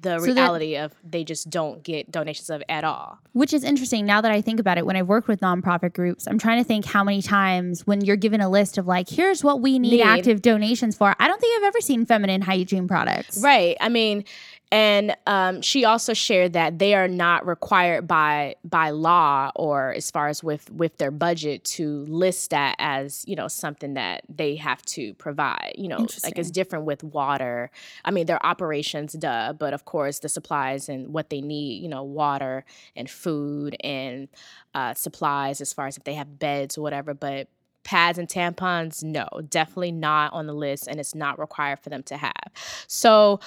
the 0.00 0.18
so 0.18 0.24
reality 0.24 0.76
of 0.76 0.94
they 1.08 1.24
just 1.24 1.50
don't 1.50 1.82
get 1.82 2.10
donations 2.10 2.50
of 2.50 2.62
at 2.68 2.84
all. 2.84 3.18
Which 3.32 3.52
is 3.52 3.64
interesting 3.64 4.06
now 4.06 4.20
that 4.20 4.32
I 4.32 4.40
think 4.40 4.60
about 4.60 4.78
it. 4.78 4.86
When 4.86 4.96
I've 4.96 5.06
worked 5.08 5.28
with 5.28 5.40
nonprofit 5.40 5.92
groups, 5.92 6.26
I'm 6.26 6.38
trying 6.38 6.58
to 6.62 6.66
think 6.66 6.84
how 6.84 7.04
many 7.04 7.22
times 7.22 7.86
when 7.86 8.04
you're 8.04 8.16
given 8.16 8.40
a 8.40 8.48
list 8.48 8.78
of 8.78 8.86
like, 8.86 9.08
here's 9.08 9.44
what 9.44 9.60
we 9.60 9.78
need, 9.78 9.90
need. 9.92 10.02
active 10.02 10.42
donations 10.42 10.96
for. 10.96 11.14
I 11.18 11.28
don't 11.28 11.40
think 11.40 11.56
I've 11.58 11.68
ever 11.68 11.80
seen 11.80 12.06
feminine 12.06 12.42
hygiene 12.42 12.88
products. 12.88 13.42
Right. 13.42 13.76
I 13.80 13.88
mean, 13.88 14.24
and 14.72 15.16
um, 15.26 15.62
she 15.62 15.84
also 15.84 16.14
shared 16.14 16.52
that 16.52 16.78
they 16.78 16.94
are 16.94 17.08
not 17.08 17.44
required 17.46 18.06
by 18.06 18.54
by 18.64 18.90
law 18.90 19.50
or 19.56 19.92
as 19.94 20.10
far 20.10 20.28
as 20.28 20.44
with 20.44 20.70
with 20.70 20.96
their 20.98 21.10
budget 21.10 21.64
to 21.64 22.04
list 22.06 22.50
that 22.50 22.76
as 22.78 23.24
you 23.26 23.34
know 23.34 23.48
something 23.48 23.94
that 23.94 24.22
they 24.28 24.54
have 24.56 24.82
to 24.82 25.14
provide. 25.14 25.72
You 25.76 25.88
know 25.88 26.06
like 26.22 26.38
it's 26.38 26.52
different 26.52 26.84
with 26.84 27.02
water. 27.02 27.70
I 28.04 28.12
mean 28.12 28.26
their 28.26 28.44
operations 28.46 29.14
duh 29.14 29.52
but 29.54 29.74
of 29.74 29.84
course 29.84 30.20
the 30.20 30.28
supplies 30.28 30.88
and 30.88 31.12
what 31.12 31.30
they 31.30 31.40
need 31.40 31.82
you 31.82 31.88
know 31.88 32.04
water 32.04 32.64
and 32.94 33.10
food 33.10 33.76
and 33.82 34.28
uh, 34.74 34.94
supplies 34.94 35.60
as 35.60 35.72
far 35.72 35.88
as 35.88 35.96
if 35.96 36.04
they 36.04 36.14
have 36.14 36.38
beds 36.38 36.78
or 36.78 36.82
whatever 36.82 37.12
but 37.12 37.48
pads 37.82 38.18
and 38.18 38.28
tampons 38.28 39.02
no 39.02 39.26
definitely 39.48 39.92
not 39.92 40.32
on 40.32 40.46
the 40.46 40.52
list 40.52 40.86
and 40.86 41.00
it's 41.00 41.14
not 41.14 41.38
required 41.38 41.78
for 41.78 41.90
them 41.90 42.02
to 42.02 42.16
have. 42.16 42.32
So 42.86 43.40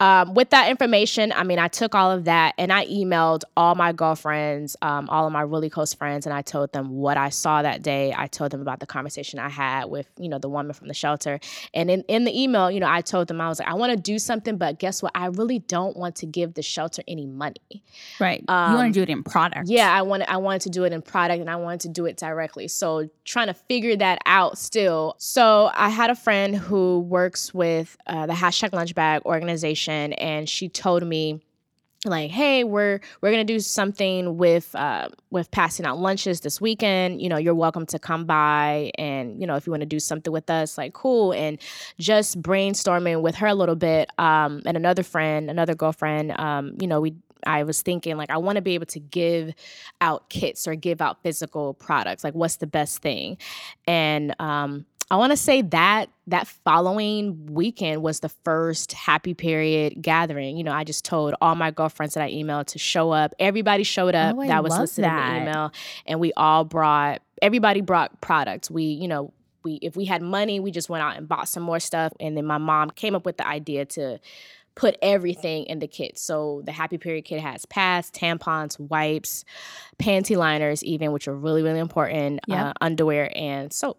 um, 0.00 0.34
with 0.34 0.50
that 0.50 0.68
information 0.70 1.32
i 1.32 1.42
mean 1.42 1.58
i 1.58 1.68
took 1.68 1.94
all 1.94 2.10
of 2.10 2.24
that 2.24 2.54
and 2.58 2.72
i 2.72 2.84
emailed 2.86 3.42
all 3.56 3.74
my 3.74 3.92
girlfriends 3.92 4.76
um, 4.82 5.08
all 5.08 5.26
of 5.26 5.32
my 5.32 5.40
really 5.40 5.70
close 5.70 5.94
friends 5.94 6.26
and 6.26 6.34
i 6.34 6.42
told 6.42 6.72
them 6.72 6.90
what 6.90 7.16
i 7.16 7.28
saw 7.30 7.62
that 7.62 7.82
day. 7.82 8.14
I 8.16 8.26
told 8.26 8.50
them 8.50 8.60
about 8.60 8.80
the 8.80 8.86
conversation 8.86 9.38
i 9.38 9.48
had 9.48 9.86
with 9.86 10.06
you 10.18 10.28
know 10.28 10.38
the 10.38 10.48
woman 10.48 10.72
from 10.72 10.88
the 10.88 10.94
shelter. 10.94 11.40
And 11.72 11.90
in, 11.90 12.02
in 12.08 12.24
the 12.24 12.42
email 12.42 12.70
you 12.70 12.80
know 12.80 12.88
i 12.88 13.00
told 13.00 13.28
them 13.28 13.40
i 13.40 13.48
was 13.48 13.58
like 13.58 13.68
i 13.68 13.74
want 13.74 13.92
to 13.92 13.96
do 13.96 14.18
something 14.18 14.56
but 14.56 14.78
guess 14.78 15.02
what? 15.02 15.12
I 15.14 15.26
really 15.26 15.60
don't 15.60 15.96
want 15.96 16.16
to 16.16 16.26
give 16.26 16.54
the 16.54 16.62
shelter 16.62 17.02
any 17.08 17.26
money. 17.26 17.82
Right. 18.20 18.44
Um, 18.48 18.72
you 18.72 18.78
want 18.78 18.94
to 18.94 18.98
do 19.00 19.02
it 19.02 19.10
in 19.10 19.22
product. 19.22 19.68
yeah 19.68 19.92
i 19.92 20.02
wanted 20.02 20.30
i 20.30 20.36
wanted 20.36 20.62
to 20.62 20.70
do 20.70 20.84
it 20.84 20.92
in 20.92 21.02
product 21.02 21.40
and 21.40 21.48
i 21.50 21.56
wanted 21.56 21.80
to 21.80 21.88
do 21.88 22.06
it 22.06 22.16
directly. 22.16 22.68
So 22.68 23.08
trying 23.24 23.46
to 23.46 23.54
figure 23.54 23.75
figure 23.76 23.96
that 23.96 24.18
out 24.24 24.56
still. 24.56 25.14
So 25.18 25.70
I 25.74 25.90
had 25.90 26.08
a 26.08 26.14
friend 26.14 26.56
who 26.56 27.00
works 27.00 27.52
with 27.52 27.94
uh, 28.06 28.24
the 28.24 28.32
hashtag 28.32 28.72
lunch 28.72 28.94
bag 28.94 29.20
organization, 29.26 30.14
and 30.14 30.48
she 30.48 30.70
told 30.70 31.06
me 31.06 31.42
like 32.04 32.30
hey 32.30 32.62
we're 32.62 33.00
we're 33.20 33.30
gonna 33.30 33.42
do 33.42 33.58
something 33.58 34.36
with 34.36 34.72
uh 34.76 35.08
with 35.30 35.50
passing 35.50 35.84
out 35.84 35.98
lunches 35.98 36.40
this 36.40 36.60
weekend 36.60 37.20
you 37.20 37.28
know 37.28 37.38
you're 37.38 37.54
welcome 37.54 37.84
to 37.86 37.98
come 37.98 38.26
by 38.26 38.92
and 38.96 39.40
you 39.40 39.46
know 39.46 39.56
if 39.56 39.66
you 39.66 39.72
want 39.72 39.80
to 39.80 39.86
do 39.86 39.98
something 39.98 40.32
with 40.32 40.48
us 40.48 40.78
like 40.78 40.92
cool 40.92 41.32
and 41.32 41.58
just 41.98 42.40
brainstorming 42.42 43.22
with 43.22 43.34
her 43.34 43.46
a 43.46 43.54
little 43.54 43.74
bit 43.74 44.08
um 44.18 44.62
and 44.66 44.76
another 44.76 45.02
friend 45.02 45.50
another 45.50 45.74
girlfriend 45.74 46.38
um 46.38 46.76
you 46.78 46.86
know 46.86 47.00
we 47.00 47.16
I 47.44 47.62
was 47.62 47.82
thinking 47.82 48.16
like 48.16 48.30
I 48.30 48.36
want 48.38 48.56
to 48.56 48.62
be 48.62 48.74
able 48.74 48.86
to 48.86 49.00
give 49.00 49.52
out 50.00 50.28
kits 50.28 50.66
or 50.66 50.74
give 50.74 51.00
out 51.00 51.22
physical 51.22 51.74
products. 51.74 52.24
Like 52.24 52.34
what's 52.34 52.56
the 52.56 52.66
best 52.66 53.02
thing? 53.02 53.38
And 53.86 54.34
um 54.40 54.86
I 55.08 55.16
want 55.16 55.30
to 55.30 55.36
say 55.36 55.62
that 55.62 56.10
that 56.26 56.48
following 56.48 57.46
weekend 57.46 58.02
was 58.02 58.20
the 58.20 58.28
first 58.28 58.92
happy 58.92 59.34
period 59.34 60.02
gathering. 60.02 60.56
You 60.56 60.64
know, 60.64 60.72
I 60.72 60.82
just 60.82 61.04
told 61.04 61.34
all 61.40 61.54
my 61.54 61.70
girlfriends 61.70 62.14
that 62.14 62.24
I 62.24 62.32
emailed 62.32 62.66
to 62.68 62.80
show 62.80 63.12
up. 63.12 63.32
Everybody 63.38 63.84
showed 63.84 64.16
up. 64.16 64.34
Oh, 64.36 64.46
that 64.46 64.64
was 64.64 64.76
listed 64.76 65.04
that. 65.04 65.28
in 65.28 65.44
the 65.44 65.50
email, 65.50 65.72
and 66.06 66.18
we 66.18 66.32
all 66.32 66.64
brought. 66.64 67.22
Everybody 67.40 67.82
brought 67.82 68.20
products. 68.20 68.68
We, 68.68 68.82
you 68.82 69.06
know, 69.06 69.32
we 69.62 69.74
if 69.74 69.96
we 69.96 70.06
had 70.06 70.22
money, 70.22 70.58
we 70.58 70.72
just 70.72 70.88
went 70.88 71.04
out 71.04 71.16
and 71.16 71.28
bought 71.28 71.48
some 71.48 71.62
more 71.62 71.78
stuff. 71.78 72.12
And 72.18 72.36
then 72.36 72.44
my 72.44 72.58
mom 72.58 72.90
came 72.90 73.14
up 73.14 73.24
with 73.24 73.36
the 73.36 73.46
idea 73.46 73.84
to 73.84 74.18
put 74.76 74.96
everything 75.02 75.64
in 75.64 75.80
the 75.80 75.88
kit. 75.88 76.18
So 76.18 76.62
the 76.64 76.72
Happy 76.72 76.98
Period 76.98 77.24
kit 77.24 77.40
has 77.40 77.66
pads, 77.66 78.10
tampons, 78.12 78.78
wipes, 78.78 79.44
panty 79.98 80.36
liners, 80.36 80.84
even 80.84 81.10
which 81.10 81.26
are 81.26 81.34
really 81.34 81.62
really 81.62 81.80
important, 81.80 82.40
yep. 82.46 82.66
uh, 82.66 82.72
underwear 82.80 83.36
and 83.36 83.72
soap. 83.72 83.98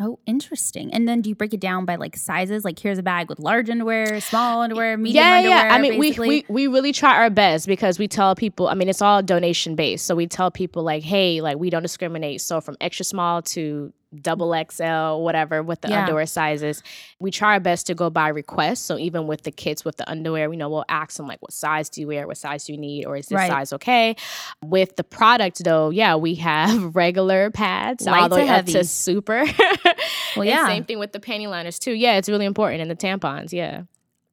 Oh, 0.00 0.18
interesting. 0.26 0.92
And 0.92 1.06
then 1.06 1.20
do 1.20 1.28
you 1.28 1.36
break 1.36 1.54
it 1.54 1.60
down 1.60 1.84
by 1.84 1.94
like 1.94 2.16
sizes? 2.16 2.64
Like 2.64 2.80
here's 2.80 2.98
a 2.98 3.02
bag 3.02 3.28
with 3.28 3.38
large 3.38 3.70
underwear, 3.70 4.20
small 4.20 4.62
underwear, 4.62 4.96
medium 4.96 5.24
yeah, 5.24 5.36
underwear. 5.36 5.66
Yeah, 5.66 5.74
I 5.74 5.78
mean, 5.80 5.98
we, 6.00 6.10
we 6.18 6.44
we 6.48 6.66
really 6.66 6.92
try 6.92 7.14
our 7.14 7.30
best 7.30 7.68
because 7.68 7.96
we 7.96 8.08
tell 8.08 8.34
people. 8.34 8.66
I 8.66 8.74
mean, 8.74 8.88
it's 8.88 9.00
all 9.00 9.22
donation 9.22 9.76
based, 9.76 10.06
so 10.06 10.16
we 10.16 10.26
tell 10.26 10.50
people 10.50 10.82
like, 10.82 11.04
hey, 11.04 11.40
like 11.40 11.58
we 11.58 11.70
don't 11.70 11.82
discriminate. 11.82 12.40
So 12.40 12.60
from 12.60 12.76
extra 12.80 13.04
small 13.04 13.42
to 13.42 13.92
double 14.22 14.54
XL, 14.70 15.22
whatever, 15.22 15.62
with 15.62 15.80
the 15.80 15.88
yeah. 15.88 16.02
underwear 16.02 16.26
sizes. 16.26 16.82
We 17.18 17.30
try 17.30 17.54
our 17.54 17.60
best 17.60 17.86
to 17.88 17.94
go 17.94 18.10
by 18.10 18.28
request. 18.28 18.86
So 18.86 18.98
even 18.98 19.26
with 19.26 19.42
the 19.42 19.50
kits 19.50 19.84
with 19.84 19.96
the 19.96 20.08
underwear, 20.10 20.50
you 20.50 20.56
know, 20.56 20.68
we'll 20.68 20.84
ask 20.88 21.16
them 21.16 21.26
like, 21.26 21.40
what 21.42 21.52
size 21.52 21.88
do 21.88 22.00
you 22.00 22.08
wear? 22.08 22.26
What 22.26 22.38
size 22.38 22.64
do 22.64 22.72
you 22.72 22.78
need? 22.78 23.06
Or 23.06 23.16
is 23.16 23.26
this 23.26 23.36
right. 23.36 23.50
size 23.50 23.72
okay? 23.74 24.16
With 24.62 24.96
the 24.96 25.04
product 25.04 25.62
though, 25.64 25.90
yeah, 25.90 26.16
we 26.16 26.36
have 26.36 26.94
regular 26.96 27.50
pads 27.50 28.06
Light 28.06 28.22
all 28.22 28.28
the 28.28 28.36
way 28.36 28.48
up 28.48 28.66
to 28.66 28.84
super. 28.84 29.44
well, 30.36 30.44
yeah. 30.44 30.66
same 30.66 30.84
thing 30.84 30.98
with 30.98 31.12
the 31.12 31.20
panty 31.20 31.48
liners 31.48 31.78
too. 31.78 31.92
Yeah, 31.92 32.16
it's 32.16 32.28
really 32.28 32.46
important. 32.46 32.82
And 32.82 32.90
the 32.90 32.96
tampons, 32.96 33.52
yeah. 33.52 33.82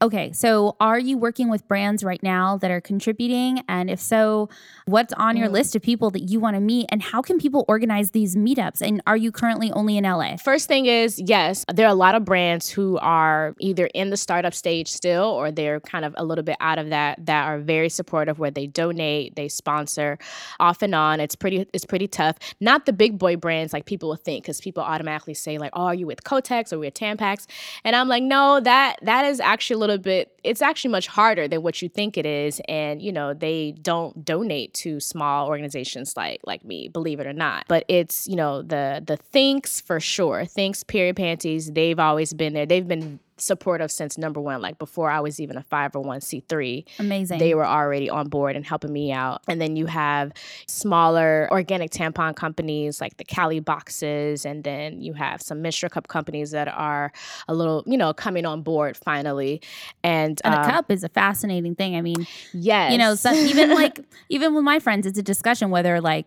Okay, 0.02 0.32
so 0.32 0.76
are 0.80 0.98
you 0.98 1.16
working 1.16 1.48
with 1.48 1.68
brands 1.68 2.04
right 2.04 2.22
now 2.24 2.58
that 2.58 2.72
are 2.72 2.82
contributing? 2.82 3.64
And 3.70 3.88
if 3.88 4.00
so, 4.00 4.50
what's 4.86 5.14
on 5.14 5.38
your 5.38 5.48
mm. 5.48 5.52
list 5.52 5.76
of 5.76 5.84
people 5.84 6.10
that 6.10 6.22
you 6.22 6.40
want 6.40 6.56
to 6.56 6.60
meet? 6.60 6.88
And 6.90 7.04
how 7.04 7.22
can 7.22 7.38
people 7.38 7.66
organize 7.68 8.10
these 8.10 8.36
meetups? 8.36 8.82
And 8.82 9.04
are 9.06 9.16
you 9.16 9.32
currently 9.32 9.72
only 9.74 9.98
in 9.98 10.04
LA? 10.04 10.38
First 10.38 10.68
thing 10.68 10.88
is, 10.88 11.20
yes, 11.20 11.64
there 11.72 11.86
are 11.86 11.92
a 11.92 11.96
lot 11.96 12.16
of 12.16 12.26
brands 12.26 12.68
who 12.68 12.98
are 12.98 13.56
either 13.60 13.86
in 13.94 14.10
the 14.10 14.18
startup 14.18 14.56
stage 14.56 14.88
still 14.88 15.26
or 15.26 15.52
they're 15.52 15.80
kind 15.82 16.04
of 16.04 16.16
a 16.18 16.26
little 16.26 16.44
bit 16.44 16.58
out 16.62 16.80
of 16.80 16.90
that 16.90 17.24
that 17.24 17.46
are 17.46 17.60
very 17.60 17.90
supportive 17.90 18.40
where 18.40 18.50
they 18.50 18.66
donate, 18.66 19.36
they 19.36 19.48
sponsor 19.48 20.18
off 20.60 20.82
and 20.82 20.96
on. 20.96 21.20
It's 21.20 21.36
pretty 21.36 21.68
it's 21.74 21.86
pretty 21.86 22.08
tough. 22.08 22.38
Not 22.60 22.88
the 22.88 22.94
big 22.94 23.20
boy 23.20 23.36
brands 23.36 23.72
like 23.72 23.86
people 23.86 24.10
will 24.10 24.16
think 24.16 24.46
because 24.46 24.62
people 24.62 24.82
automatically 24.82 25.36
say 25.36 25.60
like, 25.60 25.72
"Oh, 25.76 25.84
are 25.84 25.94
you 25.94 26.08
with 26.08 26.24
Kotex 26.24 26.74
or 26.74 26.80
with 26.80 26.96
Tampax?" 26.96 27.46
And 27.84 27.96
I'm 27.96 28.08
like, 28.08 28.24
"No, 28.24 28.60
that 28.62 28.96
that 29.04 29.26
is 29.26 29.40
actually 29.40 29.76
a 29.76 29.78
little 29.78 29.91
little 29.92 30.04
bit 30.04 30.40
it's 30.44 30.62
actually 30.62 30.92
much 30.92 31.08
harder 31.08 31.48
than 31.48 31.62
what 31.62 31.82
you 31.82 31.90
think 31.90 32.18
it 32.18 32.26
is 32.26 32.62
and 32.68 33.02
you 33.02 33.12
know 33.12 33.34
they 33.34 33.74
don't 33.82 34.26
donate 34.26 34.74
to 34.74 35.00
small 35.00 35.48
organizations 35.48 36.16
like 36.18 36.40
like 36.46 36.64
me 36.66 36.88
believe 36.88 37.20
it 37.20 37.28
or 37.28 37.34
not. 37.34 37.66
But 37.68 37.86
it's 37.88 38.28
you 38.28 38.36
know 38.36 38.62
the 38.62 39.04
the 39.06 39.18
Thinx 39.34 39.82
for 39.82 40.00
sure 40.00 40.44
Thinx 40.46 40.86
period 40.86 41.16
panties 41.16 41.72
they've 41.72 42.00
always 42.00 42.34
been 42.34 42.54
there. 42.54 42.66
They've 42.66 42.88
been 42.88 43.20
supportive 43.42 43.92
since 43.92 44.18
number 44.18 44.40
one, 44.40 44.62
like 44.62 44.78
before 44.78 45.10
I 45.10 45.20
was 45.20 45.40
even 45.40 45.58
a 45.58 45.64
501c3. 45.64 46.86
Amazing. 47.00 47.40
They 47.40 47.54
were 47.54 47.66
already 47.66 48.10
on 48.10 48.30
board 48.30 48.56
and 48.56 48.66
helping 48.66 48.94
me 48.94 49.12
out. 49.12 49.42
And 49.48 49.60
then 49.60 49.76
you 49.76 49.88
have 49.88 50.32
smaller 50.68 51.48
organic 51.52 51.92
tampon 51.92 52.36
companies 52.36 53.02
like 53.02 53.18
the 53.18 53.24
Cali 53.24 53.60
boxes. 53.60 54.46
And 54.46 54.64
then 54.64 55.02
you 55.02 55.14
have 55.14 55.42
some 55.42 55.62
Menstrual 55.62 55.90
Cup 55.90 56.08
companies 56.08 56.52
that 56.52 56.68
are 56.68 57.12
a 57.48 57.54
little, 57.54 57.84
you 57.86 57.98
know, 57.98 58.14
coming 58.14 58.46
on 58.46 58.62
board 58.62 58.98
finally. 58.98 59.62
And, 60.04 60.40
and 60.44 60.56
um, 60.56 60.62
a 60.62 60.72
cup 60.72 60.92
is 60.92 61.04
a 61.04 61.10
fascinating 61.10 61.76
thing. 61.76 61.96
I 61.96 62.02
mean, 62.02 62.28
yes. 62.54 62.92
You 62.92 62.98
know, 62.98 63.16
so 63.16 63.32
even 63.34 63.72
like, 63.72 64.00
even 64.30 64.54
with 64.56 64.64
my 64.64 64.80
friends, 64.80 65.06
it's 65.06 65.20
a 65.20 65.24
discussion 65.24 65.70
whether 65.70 66.00
like, 66.02 66.26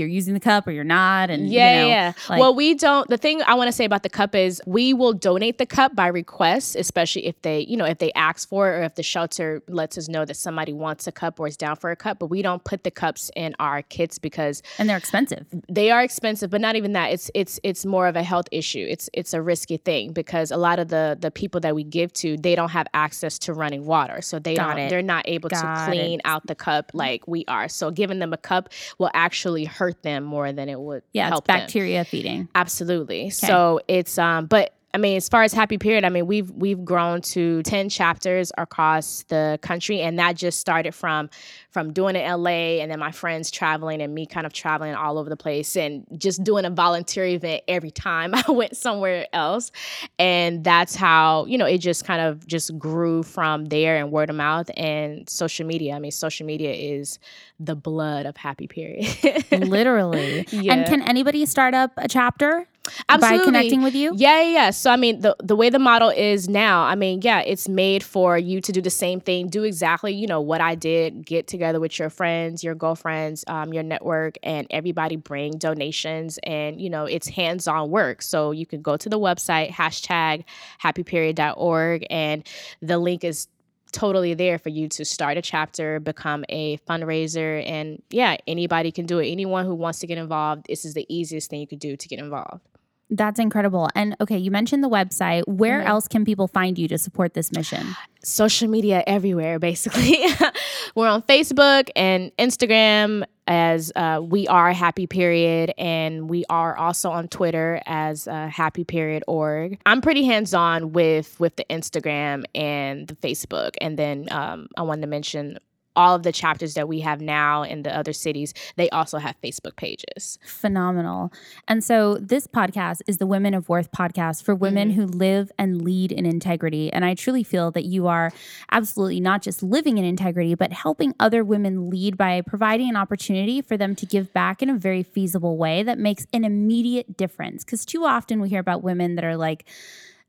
you're 0.00 0.08
using 0.08 0.34
the 0.34 0.40
cup 0.40 0.66
or 0.66 0.72
you're 0.72 0.82
not. 0.84 1.30
And 1.30 1.48
yeah, 1.48 1.74
you 1.74 1.80
know, 1.82 1.88
yeah. 1.88 2.12
Like, 2.28 2.40
well, 2.40 2.54
we 2.54 2.74
don't. 2.74 3.08
The 3.08 3.18
thing 3.18 3.42
I 3.46 3.54
want 3.54 3.68
to 3.68 3.72
say 3.72 3.84
about 3.84 4.02
the 4.02 4.08
cup 4.08 4.34
is 4.34 4.60
we 4.66 4.92
will 4.94 5.12
donate 5.12 5.58
the 5.58 5.66
cup 5.66 5.94
by 5.94 6.08
request, 6.08 6.74
especially 6.74 7.26
if 7.26 7.40
they, 7.42 7.60
you 7.60 7.76
know, 7.76 7.84
if 7.84 7.98
they 7.98 8.12
ask 8.14 8.48
for 8.48 8.72
it 8.72 8.78
or 8.78 8.82
if 8.82 8.94
the 8.96 9.02
shelter 9.02 9.62
lets 9.68 9.96
us 9.96 10.08
know 10.08 10.24
that 10.24 10.34
somebody 10.34 10.72
wants 10.72 11.06
a 11.06 11.12
cup 11.12 11.38
or 11.38 11.46
is 11.46 11.56
down 11.56 11.76
for 11.76 11.90
a 11.90 11.96
cup. 11.96 12.18
But 12.18 12.26
we 12.26 12.42
don't 12.42 12.64
put 12.64 12.82
the 12.84 12.90
cups 12.90 13.30
in 13.36 13.54
our 13.60 13.82
kits 13.82 14.18
because 14.18 14.62
and 14.78 14.88
they're 14.88 14.96
expensive. 14.96 15.46
They 15.68 15.90
are 15.90 16.02
expensive, 16.02 16.50
but 16.50 16.60
not 16.60 16.76
even 16.76 16.92
that. 16.94 17.12
It's 17.12 17.30
it's 17.34 17.60
it's 17.62 17.84
more 17.84 18.06
of 18.08 18.16
a 18.16 18.22
health 18.22 18.46
issue. 18.50 18.86
It's 18.88 19.10
it's 19.12 19.34
a 19.34 19.42
risky 19.42 19.76
thing 19.76 20.12
because 20.12 20.50
a 20.50 20.56
lot 20.56 20.78
of 20.78 20.88
the 20.88 21.16
the 21.20 21.30
people 21.30 21.60
that 21.60 21.74
we 21.74 21.84
give 21.84 22.12
to 22.14 22.36
they 22.38 22.54
don't 22.54 22.70
have 22.70 22.86
access 22.94 23.38
to 23.40 23.52
running 23.52 23.84
water, 23.84 24.22
so 24.22 24.38
they 24.38 24.54
Got 24.56 24.76
don't. 24.76 24.78
It. 24.86 24.90
They're 24.90 25.02
not 25.02 25.24
able 25.28 25.48
Got 25.50 25.86
to 25.86 25.90
clean 25.90 26.20
it. 26.20 26.22
out 26.24 26.46
the 26.46 26.54
cup 26.54 26.90
like 26.94 27.26
we 27.26 27.44
are. 27.48 27.68
So 27.68 27.90
giving 27.90 28.18
them 28.20 28.32
a 28.32 28.36
cup 28.36 28.70
will 28.98 29.10
actually 29.14 29.64
hurt 29.64 29.89
them 30.02 30.24
more 30.24 30.52
than 30.52 30.68
it 30.68 30.80
would. 30.80 31.02
Yeah, 31.12 31.28
help 31.28 31.42
it's 31.42 31.46
bacteria 31.46 31.98
them. 31.98 32.04
feeding. 32.04 32.48
Absolutely. 32.54 33.22
Okay. 33.22 33.30
So 33.30 33.80
it's 33.88 34.18
um, 34.18 34.46
but 34.46 34.74
I 34.92 34.98
mean, 34.98 35.16
as 35.16 35.28
far 35.28 35.44
as 35.44 35.52
Happy 35.52 35.78
Period, 35.78 36.04
I 36.04 36.08
mean, 36.08 36.26
we've 36.26 36.50
we've 36.50 36.84
grown 36.84 37.20
to 37.22 37.62
ten 37.62 37.88
chapters 37.88 38.50
across 38.58 39.22
the 39.28 39.58
country, 39.62 40.00
and 40.00 40.18
that 40.18 40.36
just 40.36 40.58
started 40.58 40.94
from 40.94 41.30
from 41.70 41.92
doing 41.92 42.16
it 42.16 42.28
in 42.28 42.42
LA, 42.42 42.80
and 42.80 42.90
then 42.90 42.98
my 42.98 43.12
friends 43.12 43.52
traveling, 43.52 44.02
and 44.02 44.12
me 44.12 44.26
kind 44.26 44.46
of 44.46 44.52
traveling 44.52 44.94
all 44.94 45.18
over 45.18 45.30
the 45.30 45.36
place, 45.36 45.76
and 45.76 46.04
just 46.18 46.42
doing 46.42 46.64
a 46.64 46.70
volunteer 46.70 47.24
event 47.24 47.62
every 47.68 47.92
time 47.92 48.34
I 48.48 48.50
went 48.50 48.76
somewhere 48.76 49.26
else, 49.32 49.70
and 50.18 50.64
that's 50.64 50.96
how 50.96 51.46
you 51.46 51.56
know 51.56 51.66
it 51.66 51.78
just 51.78 52.04
kind 52.04 52.20
of 52.20 52.46
just 52.48 52.76
grew 52.76 53.22
from 53.22 53.66
there, 53.66 53.96
and 53.96 54.10
word 54.10 54.28
of 54.28 54.36
mouth, 54.36 54.70
and 54.76 55.28
social 55.30 55.66
media. 55.66 55.94
I 55.94 56.00
mean, 56.00 56.10
social 56.10 56.46
media 56.46 56.72
is 56.72 57.20
the 57.60 57.76
blood 57.76 58.26
of 58.26 58.36
Happy 58.36 58.66
Period. 58.66 59.06
Literally. 59.52 60.46
Yeah. 60.50 60.74
And 60.74 60.86
can 60.86 61.02
anybody 61.02 61.46
start 61.46 61.74
up 61.74 61.92
a 61.96 62.08
chapter? 62.08 62.66
Absolutely. 63.08 63.38
By 63.38 63.44
connecting 63.44 63.82
with 63.82 63.94
you? 63.94 64.12
Yeah, 64.16 64.40
yeah, 64.40 64.52
yeah. 64.52 64.70
So 64.70 64.90
I 64.90 64.96
mean 64.96 65.20
the 65.20 65.36
the 65.42 65.54
way 65.54 65.70
the 65.70 65.78
model 65.78 66.08
is 66.08 66.48
now, 66.48 66.82
I 66.84 66.94
mean, 66.94 67.20
yeah, 67.22 67.40
it's 67.40 67.68
made 67.68 68.02
for 68.02 68.38
you 68.38 68.60
to 68.60 68.72
do 68.72 68.80
the 68.80 68.90
same 68.90 69.20
thing, 69.20 69.48
do 69.48 69.64
exactly, 69.64 70.12
you 70.12 70.26
know, 70.26 70.40
what 70.40 70.60
I 70.60 70.74
did, 70.74 71.26
get 71.26 71.46
together 71.46 71.80
with 71.80 71.98
your 71.98 72.10
friends, 72.10 72.64
your 72.64 72.74
girlfriends, 72.74 73.44
um, 73.46 73.72
your 73.72 73.82
network, 73.82 74.36
and 74.42 74.66
everybody 74.70 75.16
bring 75.16 75.52
donations 75.58 76.38
and 76.44 76.80
you 76.80 76.90
know, 76.90 77.04
it's 77.04 77.28
hands-on 77.28 77.90
work. 77.90 78.22
So 78.22 78.50
you 78.50 78.66
can 78.66 78.82
go 78.82 78.96
to 78.96 79.08
the 79.08 79.18
website, 79.18 79.70
hashtag 79.70 80.44
happyperiod.org, 80.82 82.06
and 82.10 82.46
the 82.80 82.98
link 82.98 83.24
is 83.24 83.48
totally 83.90 84.34
there 84.34 84.58
for 84.58 84.68
you 84.68 84.88
to 84.88 85.04
start 85.04 85.36
a 85.36 85.42
chapter, 85.42 86.00
become 86.00 86.44
a 86.48 86.78
fundraiser, 86.78 87.66
and 87.66 88.02
yeah, 88.10 88.36
anybody 88.46 88.92
can 88.92 89.06
do 89.06 89.18
it. 89.18 89.28
Anyone 89.28 89.66
who 89.66 89.74
wants 89.74 90.00
to 90.00 90.06
get 90.06 90.18
involved, 90.18 90.66
this 90.68 90.84
is 90.84 90.94
the 90.94 91.06
easiest 91.08 91.50
thing 91.50 91.60
you 91.60 91.66
could 91.66 91.78
do 91.78 91.96
to 91.96 92.08
get 92.08 92.18
involved. 92.18 92.62
That's 93.10 93.40
incredible. 93.40 93.88
And 93.94 94.16
okay, 94.20 94.38
you 94.38 94.50
mentioned 94.50 94.84
the 94.84 94.88
website. 94.88 95.42
Where 95.46 95.80
mm-hmm. 95.80 95.88
else 95.88 96.06
can 96.06 96.24
people 96.24 96.46
find 96.46 96.78
you 96.78 96.86
to 96.88 96.98
support 96.98 97.34
this 97.34 97.50
mission? 97.52 97.84
Social 98.22 98.68
media 98.68 99.02
everywhere, 99.06 99.58
basically. 99.58 100.18
We're 100.94 101.08
on 101.08 101.22
Facebook 101.22 101.88
and 101.96 102.30
Instagram 102.38 103.24
as 103.46 103.90
uh, 103.96 104.20
we 104.22 104.46
are 104.46 104.72
Happy 104.72 105.08
Period, 105.08 105.74
and 105.76 106.30
we 106.30 106.44
are 106.48 106.76
also 106.76 107.10
on 107.10 107.26
Twitter 107.26 107.82
as 107.84 108.28
uh, 108.28 108.46
Happy 108.46 108.84
Period 108.84 109.24
org. 109.26 109.78
I'm 109.86 110.00
pretty 110.00 110.24
hands 110.24 110.54
on 110.54 110.92
with 110.92 111.38
with 111.40 111.56
the 111.56 111.64
Instagram 111.68 112.44
and 112.54 113.08
the 113.08 113.16
Facebook, 113.16 113.74
and 113.80 113.98
then 113.98 114.28
um, 114.30 114.68
I 114.76 114.82
wanted 114.82 115.02
to 115.02 115.08
mention 115.08 115.58
all 116.00 116.14
of 116.14 116.22
the 116.22 116.32
chapters 116.32 116.72
that 116.72 116.88
we 116.88 117.00
have 117.00 117.20
now 117.20 117.62
in 117.62 117.82
the 117.82 117.94
other 117.94 118.14
cities, 118.14 118.54
they 118.76 118.88
also 118.88 119.18
have 119.18 119.36
Facebook 119.44 119.76
pages. 119.76 120.38
Phenomenal. 120.46 121.30
And 121.68 121.84
so 121.84 122.14
this 122.14 122.46
podcast 122.46 123.02
is 123.06 123.18
the 123.18 123.26
Women 123.26 123.52
of 123.52 123.68
Worth 123.68 123.92
podcast 123.92 124.42
for 124.42 124.54
women 124.54 124.92
mm-hmm. 124.92 125.00
who 125.02 125.06
live 125.06 125.52
and 125.58 125.82
lead 125.82 126.10
in 126.10 126.24
integrity. 126.24 126.90
And 126.90 127.04
I 127.04 127.12
truly 127.12 127.44
feel 127.44 127.70
that 127.72 127.84
you 127.84 128.06
are 128.06 128.32
absolutely 128.72 129.20
not 129.20 129.42
just 129.42 129.62
living 129.62 129.98
in 129.98 130.06
integrity, 130.06 130.54
but 130.54 130.72
helping 130.72 131.14
other 131.20 131.44
women 131.44 131.90
lead 131.90 132.16
by 132.16 132.40
providing 132.40 132.88
an 132.88 132.96
opportunity 132.96 133.60
for 133.60 133.76
them 133.76 133.94
to 133.96 134.06
give 134.06 134.32
back 134.32 134.62
in 134.62 134.70
a 134.70 134.78
very 134.78 135.02
feasible 135.02 135.58
way 135.58 135.82
that 135.82 135.98
makes 135.98 136.26
an 136.32 136.44
immediate 136.44 137.14
difference. 137.18 137.62
Because 137.62 137.84
too 137.84 138.06
often 138.06 138.40
we 138.40 138.48
hear 138.48 138.60
about 138.60 138.82
women 138.82 139.16
that 139.16 139.24
are 139.24 139.36
like, 139.36 139.66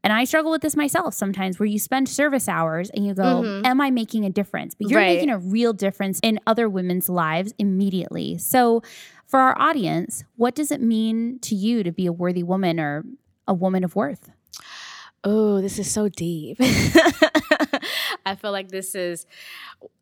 and 0.04 0.12
I 0.12 0.24
struggle 0.24 0.52
with 0.52 0.62
this 0.62 0.76
myself 0.76 1.14
sometimes 1.14 1.60
where 1.60 1.68
you 1.68 1.80
spend 1.80 2.10
service 2.10 2.48
hours 2.48 2.90
and 2.90 3.06
you 3.06 3.14
go, 3.14 3.24
mm-hmm. 3.24 3.66
Am 3.66 3.80
I 3.82 3.92
making 3.92 4.26
a 4.26 4.30
difference? 4.30 4.76
But 4.76 4.90
you're 4.90 5.00
right. 5.00 5.16
making 5.16 5.30
a 5.30 5.38
real 5.38 5.74
difference 5.74 6.20
in 6.24 6.40
other 6.48 6.68
women's 6.68 7.10
lives 7.10 7.54
immediately. 7.58 8.38
So, 8.38 8.82
for 9.26 9.40
our 9.40 9.58
audience, 9.60 10.26
what 10.36 10.56
does 10.56 10.72
it 10.72 10.82
mean 10.82 11.40
to 11.40 11.56
you 11.56 11.84
to 11.84 11.92
be 11.92 12.06
a 12.06 12.12
worthy 12.12 12.44
woman 12.44 12.80
or 12.80 13.06
a 13.48 13.54
woman 13.54 13.84
of 13.84 13.96
worth? 13.96 14.30
Oh, 15.24 15.62
this 15.62 15.80
is 15.80 15.90
so 15.90 16.10
deep. 16.10 16.58
I 18.26 18.36
feel 18.36 18.52
like 18.52 18.70
this 18.70 18.96
is 18.96 19.26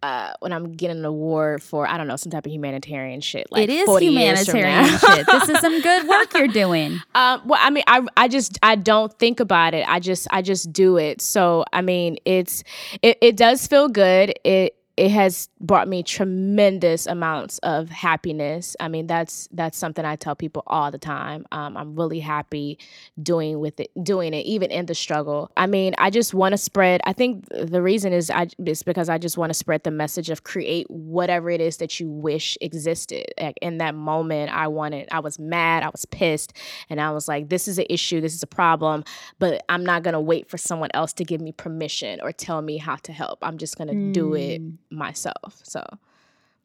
uh, 0.02 0.34
when 0.40 0.52
I'm 0.54 0.74
getting 0.74 0.98
an 0.98 1.06
award 1.06 1.62
for 1.64 1.88
I 1.88 1.98
don't 1.98 2.08
know 2.08 2.16
some 2.16 2.32
type 2.32 2.46
of 2.46 2.52
humanitarian 2.52 3.22
shit. 3.22 3.48
Like 3.52 3.64
it 3.64 3.70
is 3.70 3.88
humanitarian 4.00 4.98
shit. 4.98 5.26
This 5.26 5.50
is 5.50 5.60
some 5.60 5.82
good 5.82 6.08
work 6.10 6.34
you're 6.34 6.48
doing. 6.48 7.00
Um, 7.16 7.42
well, 7.46 7.60
I 7.62 7.70
mean, 7.70 7.84
I 7.88 8.06
I 8.18 8.28
just 8.28 8.58
I 8.64 8.76
don't 8.76 9.14
think 9.20 9.40
about 9.40 9.74
it. 9.74 9.86
I 9.88 10.00
just 10.00 10.28
I 10.32 10.42
just 10.42 10.72
do 10.74 10.98
it. 10.98 11.22
So 11.22 11.66
I 11.74 11.82
mean, 11.82 12.18
it's 12.26 12.64
it, 13.02 13.18
it 13.22 13.38
does 13.38 13.68
feel 13.68 13.88
good. 13.90 14.34
It 14.44 14.76
it 15.00 15.12
has 15.12 15.48
brought 15.62 15.88
me 15.88 16.04
tremendous 16.04 17.08
amounts 17.08 17.58
of 17.60 17.88
happiness. 17.88 18.76
I 18.82 18.90
mean, 18.90 19.08
that's 19.08 19.48
that's 19.54 19.78
something 19.78 20.04
I 20.04 20.18
tell 20.18 20.36
people 20.36 20.62
all 20.68 20.92
the 20.92 20.98
time. 20.98 21.46
Um, 21.54 21.78
I'm 21.78 21.96
really 21.96 22.20
happy 22.20 22.78
doing 23.24 23.62
with 23.62 23.80
it, 23.80 23.92
doing 24.04 24.34
it, 24.34 24.46
even 24.46 24.72
in 24.72 24.88
the 24.88 24.94
struggle. 24.94 25.52
I 25.56 25.68
mean, 25.68 25.96
I 25.98 26.10
just 26.10 26.34
want 26.34 26.52
to 26.52 26.58
spread. 26.58 27.00
I 27.06 27.14
think 27.14 27.46
the 27.50 27.82
reason 27.82 28.12
is 28.12 28.30
I 28.30 28.48
is 28.66 28.84
because 28.84 29.08
I 29.08 29.18
just 29.18 29.38
want 29.38 29.52
to 29.52 29.54
spread 29.54 29.86
the 29.86 29.92
message 29.92 30.30
of 30.30 30.44
create 30.44 30.92
whatever 30.92 31.50
it 31.50 31.62
is 31.62 31.78
that 31.78 31.98
you 32.02 32.10
wish 32.10 32.58
existed. 32.60 33.24
Like 33.40 33.58
in 33.62 33.78
that 33.78 33.96
moment, 33.96 34.52
I 34.52 34.68
wanted. 34.68 35.08
I 35.14 35.22
was 35.22 35.40
mad. 35.40 35.82
I 35.82 35.92
was 35.92 36.04
pissed, 36.04 36.52
and 36.90 37.00
I 37.00 37.12
was 37.12 37.26
like, 37.26 37.48
"This 37.48 37.70
is 37.70 37.80
an 37.80 37.86
issue. 37.90 38.20
This 38.20 38.36
is 38.36 38.44
a 38.44 38.48
problem." 38.48 39.06
But 39.40 39.64
I'm 39.70 39.86
not 39.86 40.04
gonna 40.04 40.20
wait 40.20 40.50
for 40.50 40.58
someone 40.58 40.90
else 40.94 41.14
to 41.14 41.24
give 41.24 41.40
me 41.40 41.54
permission 41.54 42.20
or 42.22 42.34
tell 42.34 42.62
me 42.62 42.76
how 42.76 42.98
to 42.98 43.14
help. 43.14 43.40
I'm 43.42 43.58
just 43.58 43.78
gonna 43.78 43.94
mm. 43.94 44.12
do 44.12 44.34
it 44.34 44.62
mm 44.62 44.76
myself. 44.90 45.62
So 45.64 45.84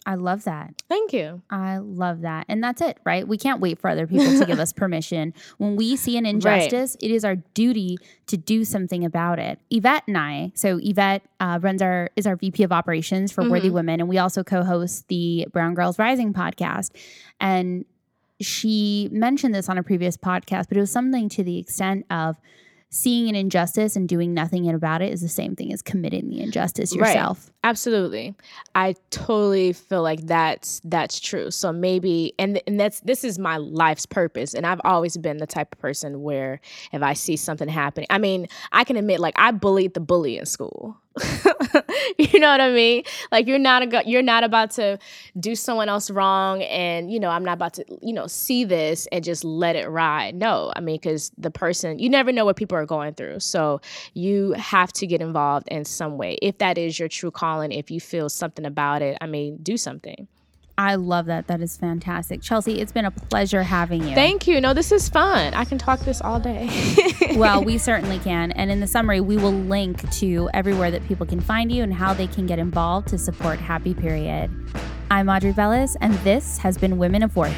I 0.07 0.17
love 0.17 0.45
that. 0.45 0.83
Thank 0.89 1.15
you. 1.15 1.41
I 1.49 1.79
love 1.79 2.21
that. 2.23 2.45
And 2.49 2.63
that's 2.63 2.83
it, 2.83 2.99
right? 3.05 3.27
We 3.27 3.39
can't 3.39 3.61
wait 3.61 3.79
for 3.79 3.89
other 3.89 4.07
people 4.07 4.39
to 4.39 4.45
give 4.45 4.59
us 4.59 4.73
permission. 4.73 5.33
When 5.57 5.77
we 5.77 5.97
see 5.97 6.19
an 6.19 6.27
injustice, 6.27 6.97
right. 7.01 7.11
it 7.11 7.15
is 7.15 7.25
our 7.25 7.37
duty 7.37 7.97
to 8.27 8.37
do 8.37 8.65
something 8.65 9.05
about 9.05 9.39
it. 9.39 9.59
Yvette 9.71 10.05
and 10.07 10.19
I, 10.19 10.53
so 10.55 10.79
Yvette 10.83 11.23
uh, 11.41 11.59
runs 11.63 11.81
our 11.81 12.11
is 12.17 12.27
our 12.27 12.37
VP 12.37 12.63
of 12.65 12.73
operations 12.73 13.33
for 13.33 13.43
mm-hmm. 13.43 13.53
Worthy 13.53 13.71
Women, 13.71 14.01
and 14.01 14.09
we 14.09 14.19
also 14.19 14.45
co-host 14.45 15.09
the 15.09 15.47
Brown 15.53 15.73
Girls 15.73 15.99
Rising 15.99 16.35
podcast. 16.35 16.91
And 17.41 17.87
she 18.41 19.09
mentioned 19.11 19.55
this 19.55 19.71
on 19.71 19.79
a 19.79 19.83
previous 19.83 20.19
podcast, 20.19 20.69
but 20.69 20.77
it 20.77 20.81
was 20.81 20.91
something 20.91 21.31
to 21.31 21.43
the 21.43 21.59
extent 21.59 22.05
of 22.11 22.37
seeing 22.95 23.29
an 23.29 23.35
injustice 23.35 23.97
and 23.97 24.09
doing 24.09 24.33
nothing 24.33 24.71
about 24.71 25.03
it 25.03 25.13
is 25.13 25.21
the 25.21 25.29
same 25.29 25.57
thing 25.57 25.73
as 25.73 25.83
committing 25.83 26.31
the 26.31 26.41
injustice 26.41 26.95
yourself. 26.95 27.47
Right. 27.47 27.71
Absolutely. 27.71 28.37
I 28.77 28.95
totally 29.11 29.73
feel 29.73 30.03
like 30.03 30.21
that's 30.29 30.81
that's 30.85 31.19
true. 31.19 31.51
So 31.51 31.73
maybe 31.73 32.35
and 32.39 32.63
and 32.69 32.79
that's 32.79 33.01
this 33.01 33.25
is 33.25 33.37
my 33.37 33.57
life's 33.57 34.07
purpose 34.07 34.55
and 34.55 34.65
I've 34.65 34.81
always 34.85 35.17
been 35.17 35.39
the 35.39 35.47
type 35.47 35.75
of 35.75 35.81
person 35.81 36.23
where 36.23 36.61
if 36.93 37.03
I 37.03 37.15
see 37.15 37.37
something 37.37 37.67
happening, 37.67 38.07
I 38.11 38.19
mean, 38.19 38.47
I 38.71 38.85
can 38.85 38.97
admit 38.97 39.19
like 39.19 39.35
I 39.37 39.51
bullied 39.51 39.95
the 39.95 40.01
bully 40.01 40.39
in 40.39 40.47
school. 40.47 40.97
you 42.19 42.39
know 42.39 42.51
what 42.51 42.61
I 42.61 42.71
mean? 42.71 43.03
Like 43.33 43.47
you're 43.47 43.59
not 43.59 43.83
a 43.83 44.03
you're 44.07 44.23
not 44.23 44.45
about 44.45 44.71
to 44.73 44.99
do 45.39 45.55
someone 45.55 45.89
else 45.89 46.11
wrong, 46.11 46.63
and 46.63 47.13
you 47.13 47.19
know 47.19 47.29
I'm 47.29 47.45
not 47.45 47.55
about 47.55 47.75
to 47.75 47.85
you 48.03 48.13
know 48.13 48.27
see 48.27 48.65
this 48.65 49.09
and 49.13 49.25
just 49.25 49.45
let 49.45 49.77
it 49.77 49.89
ride. 49.89 50.35
No, 50.35 50.73
I 50.77 50.81
mean 50.81 50.97
because 50.97 51.33
the 51.39 51.51
person 51.51 51.99
you 51.99 52.09
never 52.09 52.33
know 52.33 52.45
what 52.45 52.57
people 52.57 52.79
are 52.79 52.87
going 52.87 53.15
through, 53.15 53.41
so 53.41 53.81
you 54.15 54.53
have 54.53 54.93
to 54.95 55.07
get 55.07 55.21
involved 55.21 55.69
in 55.69 55.85
some 55.85 56.17
way 56.17 56.39
if 56.43 56.59
that 56.59 56.79
is 56.79 56.99
your 56.99 57.09
true 57.09 57.31
calling. 57.31 57.73
If 57.73 57.91
you 57.91 58.01
feel 58.01 58.29
something 58.29 58.65
about 58.65 59.03
it, 59.03 59.19
I 59.21 59.27
mean, 59.27 59.59
do 59.63 59.77
something. 59.77 60.29
I 60.77 60.97
love 60.97 61.27
that. 61.27 61.47
That 61.47 61.61
is 61.61 61.77
fantastic. 61.77 62.43
Chelsea, 62.43 62.81
it's 62.81 62.91
been 62.91 63.05
a 63.05 63.11
pleasure 63.11 63.63
having 63.63 64.03
you. 64.09 64.15
Thank 64.15 64.49
you. 64.49 64.61
No, 64.61 64.75
this 64.75 64.91
is 64.91 65.09
fun. 65.09 65.55
I 65.55 65.65
can 65.65 65.79
talk 65.79 66.01
this 66.01 66.21
all 66.21 66.41
day. 66.41 66.69
well, 67.37 67.63
we 67.63 67.79
certainly 67.79 68.19
can. 68.19 68.51
And 68.53 68.73
in 68.73 68.81
the 68.81 68.87
summary, 68.87 69.21
we 69.21 69.37
will 69.37 69.53
link 69.53 70.09
to 70.19 70.51
everywhere 70.53 70.91
that 70.91 71.07
people 71.07 71.27
can 71.27 71.41
find 71.41 71.71
you 71.71 71.83
and 71.85 71.95
how 71.95 72.13
they 72.13 72.27
can 72.27 72.47
get 72.47 72.59
involved 72.59 73.09
to 73.09 73.19
support 73.19 73.61
Happy 73.61 73.95
Period. 73.95 74.51
I'm 75.11 75.29
Audrey 75.29 75.53
Velez, 75.53 75.95
and 76.01 76.15
this 76.19 76.59
has 76.59 76.77
been 76.77 76.99
Women 76.99 77.23
of 77.23 77.37
Worth. 77.37 77.55